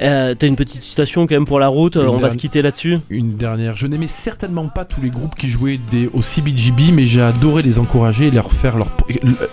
Euh, 0.00 0.34
T'as 0.34 0.46
une 0.46 0.56
petite 0.56 0.82
citation 0.82 1.26
quand 1.26 1.34
même 1.34 1.44
pour 1.46 1.60
la 1.60 1.68
route, 1.68 1.96
Une 1.96 2.02
on 2.02 2.18
va 2.18 2.28
se 2.30 2.36
quitter 2.36 2.62
là-dessus. 2.62 2.98
Une 3.10 3.36
dernière, 3.36 3.76
je 3.76 3.86
n'aimais 3.86 4.06
certainement 4.08 4.66
pas 4.68 4.84
tous 4.84 5.00
les 5.00 5.10
groupes 5.10 5.34
qui 5.36 5.48
jouaient 5.48 5.78
des, 5.90 6.08
au 6.12 6.20
CBGB, 6.22 6.90
mais 6.92 7.06
j'ai 7.06 7.22
adoré 7.22 7.62
les 7.62 7.78
encourager 7.78 8.26
et 8.26 8.30
leur 8.30 8.52
faire 8.52 8.76
leur, 8.76 8.88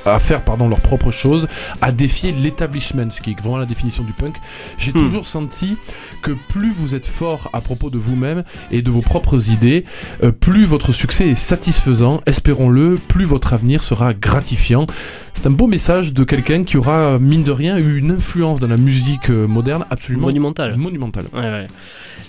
à 0.06 0.20
faire 0.20 0.42
pardon, 0.44 0.68
leur 0.68 0.80
propre 0.80 1.12
chose, 1.12 1.48
à 1.82 1.92
défier 1.92 2.32
l'établissement, 2.32 3.10
ce 3.12 3.22
qui 3.22 3.32
est 3.32 3.40
vraiment 3.40 3.58
la 3.58 3.66
définition 3.66 4.04
du 4.04 4.14
punk. 4.14 4.36
J'ai 4.78 4.92
Hmm. 4.92 5.00
toujours 5.00 5.28
senti 5.28 5.78
que 6.22 6.32
plus 6.50 6.72
vous 6.74 6.96
êtes 6.96 7.06
fort 7.06 7.50
à 7.54 7.62
propos 7.62 7.90
de 7.90 7.98
vous-même 7.98 8.44
et 8.72 8.82
de 8.82 8.90
vos 8.92 9.02
propres 9.02 9.50
idées, 9.50 9.86
euh, 10.24 10.32
plus 10.32 10.66
votre 10.66 10.92
succès 10.92 11.28
est 11.30 11.36
satisfaisant, 11.36 12.20
espérons-le, 12.26 12.96
plus 13.08 13.26
votre 13.26 13.54
avenir 13.54 13.84
sera 13.84 14.14
gratifiant. 14.14 14.86
C'est 15.34 15.48
un 15.48 15.52
beau 15.52 15.66
message 15.66 16.14
de 16.14 16.24
quelqu'un 16.24 16.64
qui 16.64 16.78
aura, 16.78 17.18
mine 17.18 17.44
de 17.44 17.52
rien, 17.52 17.78
eu 17.80 17.98
une 17.98 18.12
influence 18.12 18.60
dans 18.60 18.68
la 18.68 18.78
musique 18.78 19.30
euh, 19.32 19.48
moderne 19.48 19.86
absolument 19.90 20.28
Monumental. 20.28 20.76
monumentale. 20.78 21.26
Ouais, 21.34 21.40
ouais. 21.42 21.68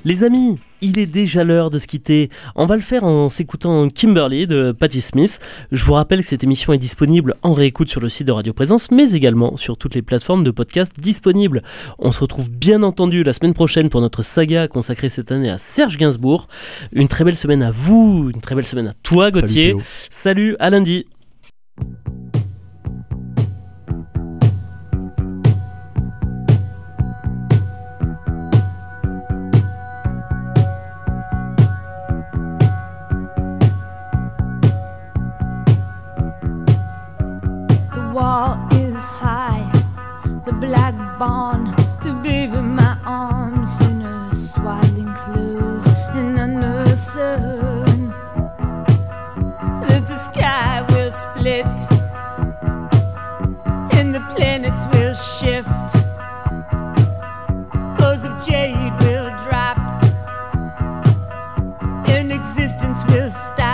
Les 0.07 0.25
amis, 0.25 0.59
il 0.81 0.99
est 0.99 1.07
déjà 1.07 1.45
l'heure 1.45 1.69
de 1.69 1.79
se 1.79 1.87
quitter. 1.87 2.31
On 2.57 2.65
va 2.65 2.75
le 2.75 2.81
faire 2.81 3.05
en 3.05 3.29
s'écoutant 3.29 3.89
Kimberly 3.91 4.47
de 4.47 4.73
Patti 4.73 5.03
Smith. 5.03 5.41
Je 5.73 5.85
vous 5.85 5.93
rappelle 5.93 6.23
que 6.23 6.27
cette 6.27 6.43
émission 6.43 6.73
est 6.73 6.79
disponible 6.79 7.35
en 7.43 7.53
réécoute 7.53 7.89
sur 7.89 8.01
le 8.01 8.09
site 8.09 8.27
de 8.29 8.33
Radio 8.33 8.55
Présence, 8.55 8.91
mais 8.91 9.13
également 9.13 9.59
sur 9.59 9.77
toutes 9.77 9.95
les 9.95 10.03
plateformes 10.03 10.43
de 10.43 10.51
podcast 10.51 10.95
disponibles. 10.99 11.63
On 11.99 12.13
se 12.13 12.21
retrouve 12.21 12.51
bien 12.51 12.83
entendu 12.83 13.23
la 13.25 13.35
semaine 13.35 13.53
prochaine 13.55 13.91
pour 13.91 14.01
notre 14.01 14.23
saga 14.23 14.69
consacrée 14.69 15.11
cette 15.11 15.31
année 15.31 15.51
à 15.51 15.59
Serge 15.59 15.99
Gainsbourg. 15.99 16.49
Une 16.93 17.09
très 17.09 17.25
belle 17.25 17.37
semaine 17.37 17.63
à 17.63 17.71
vous, 17.71 18.31
une 18.35 18.41
très 18.41 18.55
belle 18.55 18.67
semaine 18.67 18.87
à 18.89 18.95
toi 19.03 19.27
Salut, 19.27 19.41
Gauthier. 19.43 19.63
Théo. 19.67 19.83
Salut, 20.09 20.57
à 20.59 20.71
lundi. 20.71 21.05
Stop. 63.31 63.72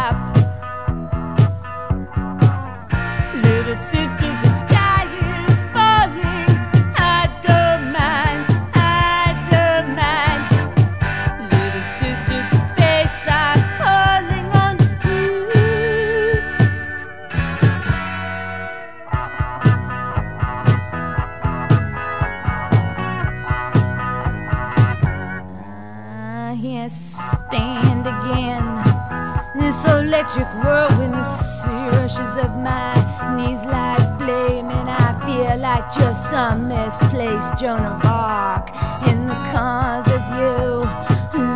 Joan 37.57 37.81
of 37.81 38.05
Arc. 38.05 38.69
in 39.09 39.27
the 39.27 39.35
cause 39.53 40.07
is 40.09 40.29
you 40.31 40.85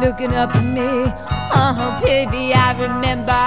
looking 0.01 0.35
up 0.35 0.55
at 0.55 0.65
me. 0.65 1.13
Oh, 1.55 2.01
baby, 2.03 2.55
I 2.55 2.73
remember 2.73 3.45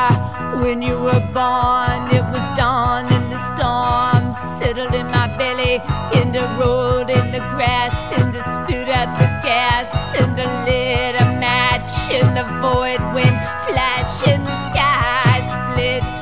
when 0.61 0.81
you 0.81 0.95
were 0.99 1.25
born. 1.33 2.07
It 2.13 2.25
was 2.31 2.45
dawn, 2.55 3.05
and 3.11 3.31
the 3.31 3.41
storm 3.51 4.33
settled 4.59 4.93
in 4.93 5.07
my 5.07 5.27
belly, 5.37 5.81
in 6.19 6.31
the 6.31 6.45
road, 6.59 7.09
in 7.09 7.31
the 7.31 7.43
grass, 7.55 7.95
in 8.19 8.31
the 8.31 8.43
spit 8.43 8.89
out 8.89 9.17
the 9.17 9.27
gas, 9.41 9.89
in 10.13 10.35
the 10.35 10.47
lit 10.65 11.15
a 11.15 11.25
match, 11.39 11.93
in 12.11 12.27
the 12.35 12.45
void 12.61 13.01
wind 13.15 13.37
flash, 13.65 14.21
in 14.27 14.43
the 14.43 14.55
sky 14.69 15.41
split, 15.53 16.17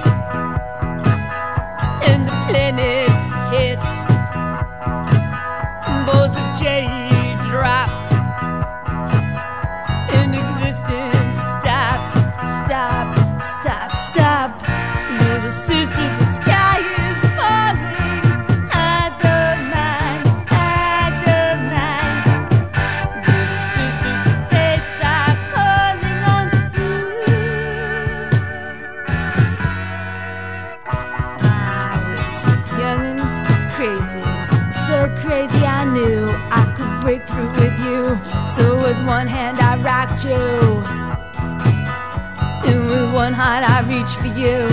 and 2.07 2.27
the 2.27 2.35
planets 2.47 3.02
with 37.73 37.85
you. 37.85 38.45
So 38.45 38.77
with 38.77 38.97
one 39.05 39.27
hand 39.27 39.59
I 39.59 39.77
rocked 39.81 40.25
you, 40.25 40.83
and 42.69 42.85
with 42.89 43.13
one 43.13 43.33
heart 43.33 43.63
I 43.67 43.81
reached 43.87 44.17
for 44.17 44.27
you. 44.27 44.67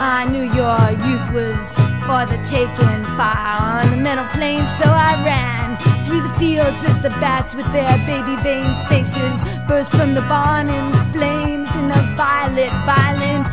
I 0.00 0.28
knew 0.30 0.44
your 0.54 0.78
youth 1.06 1.32
was 1.32 1.76
for 2.06 2.22
the 2.26 2.38
taking, 2.44 3.02
fire 3.18 3.82
on 3.82 3.90
the 3.90 3.96
mental 3.96 4.26
plane, 4.28 4.66
so 4.66 4.84
I 4.86 5.22
ran 5.24 5.76
through 6.04 6.22
the 6.22 6.32
fields 6.38 6.84
as 6.84 7.02
the 7.02 7.10
bats 7.18 7.54
with 7.54 7.70
their 7.72 7.98
baby 8.06 8.40
vein 8.42 8.70
faces 8.88 9.42
burst 9.66 9.94
from 9.94 10.14
the 10.14 10.22
barn 10.22 10.70
in 10.70 10.92
flames 11.12 11.74
in 11.74 11.88
the 11.88 12.00
violet, 12.16 12.70
violent 12.86 13.48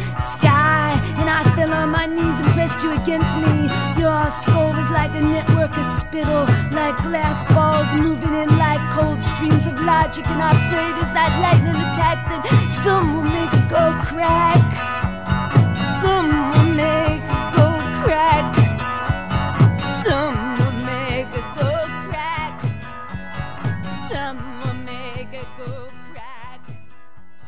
I 1.35 1.43
fell 1.53 1.73
on 1.73 1.89
my 1.89 2.05
knees 2.05 2.39
and 2.39 2.47
pressed 2.55 2.81
you 2.81 2.91
against 2.91 3.37
me. 3.37 3.67
Your 3.99 4.31
skull 4.31 4.71
was 4.71 4.89
like 4.89 5.11
a 5.15 5.21
network 5.21 5.75
of 5.75 5.83
spittle, 5.83 6.45
like 6.71 6.95
glass 7.03 7.43
balls 7.53 7.93
moving 7.93 8.33
in 8.33 8.47
like 8.57 8.79
cold 8.95 9.21
streams 9.21 9.65
of 9.67 9.75
logic. 9.81 10.25
And 10.27 10.41
I 10.41 10.53
prayed 10.71 10.95
as 11.03 11.11
that 11.11 11.31
lightning 11.43 11.75
attacked 11.75 12.25
that 12.31 12.43
some 12.71 13.15
will 13.15 13.29
make 13.37 13.51
it 13.51 13.67
go 13.67 13.83
crack. 14.07 14.63
Some 16.01 16.44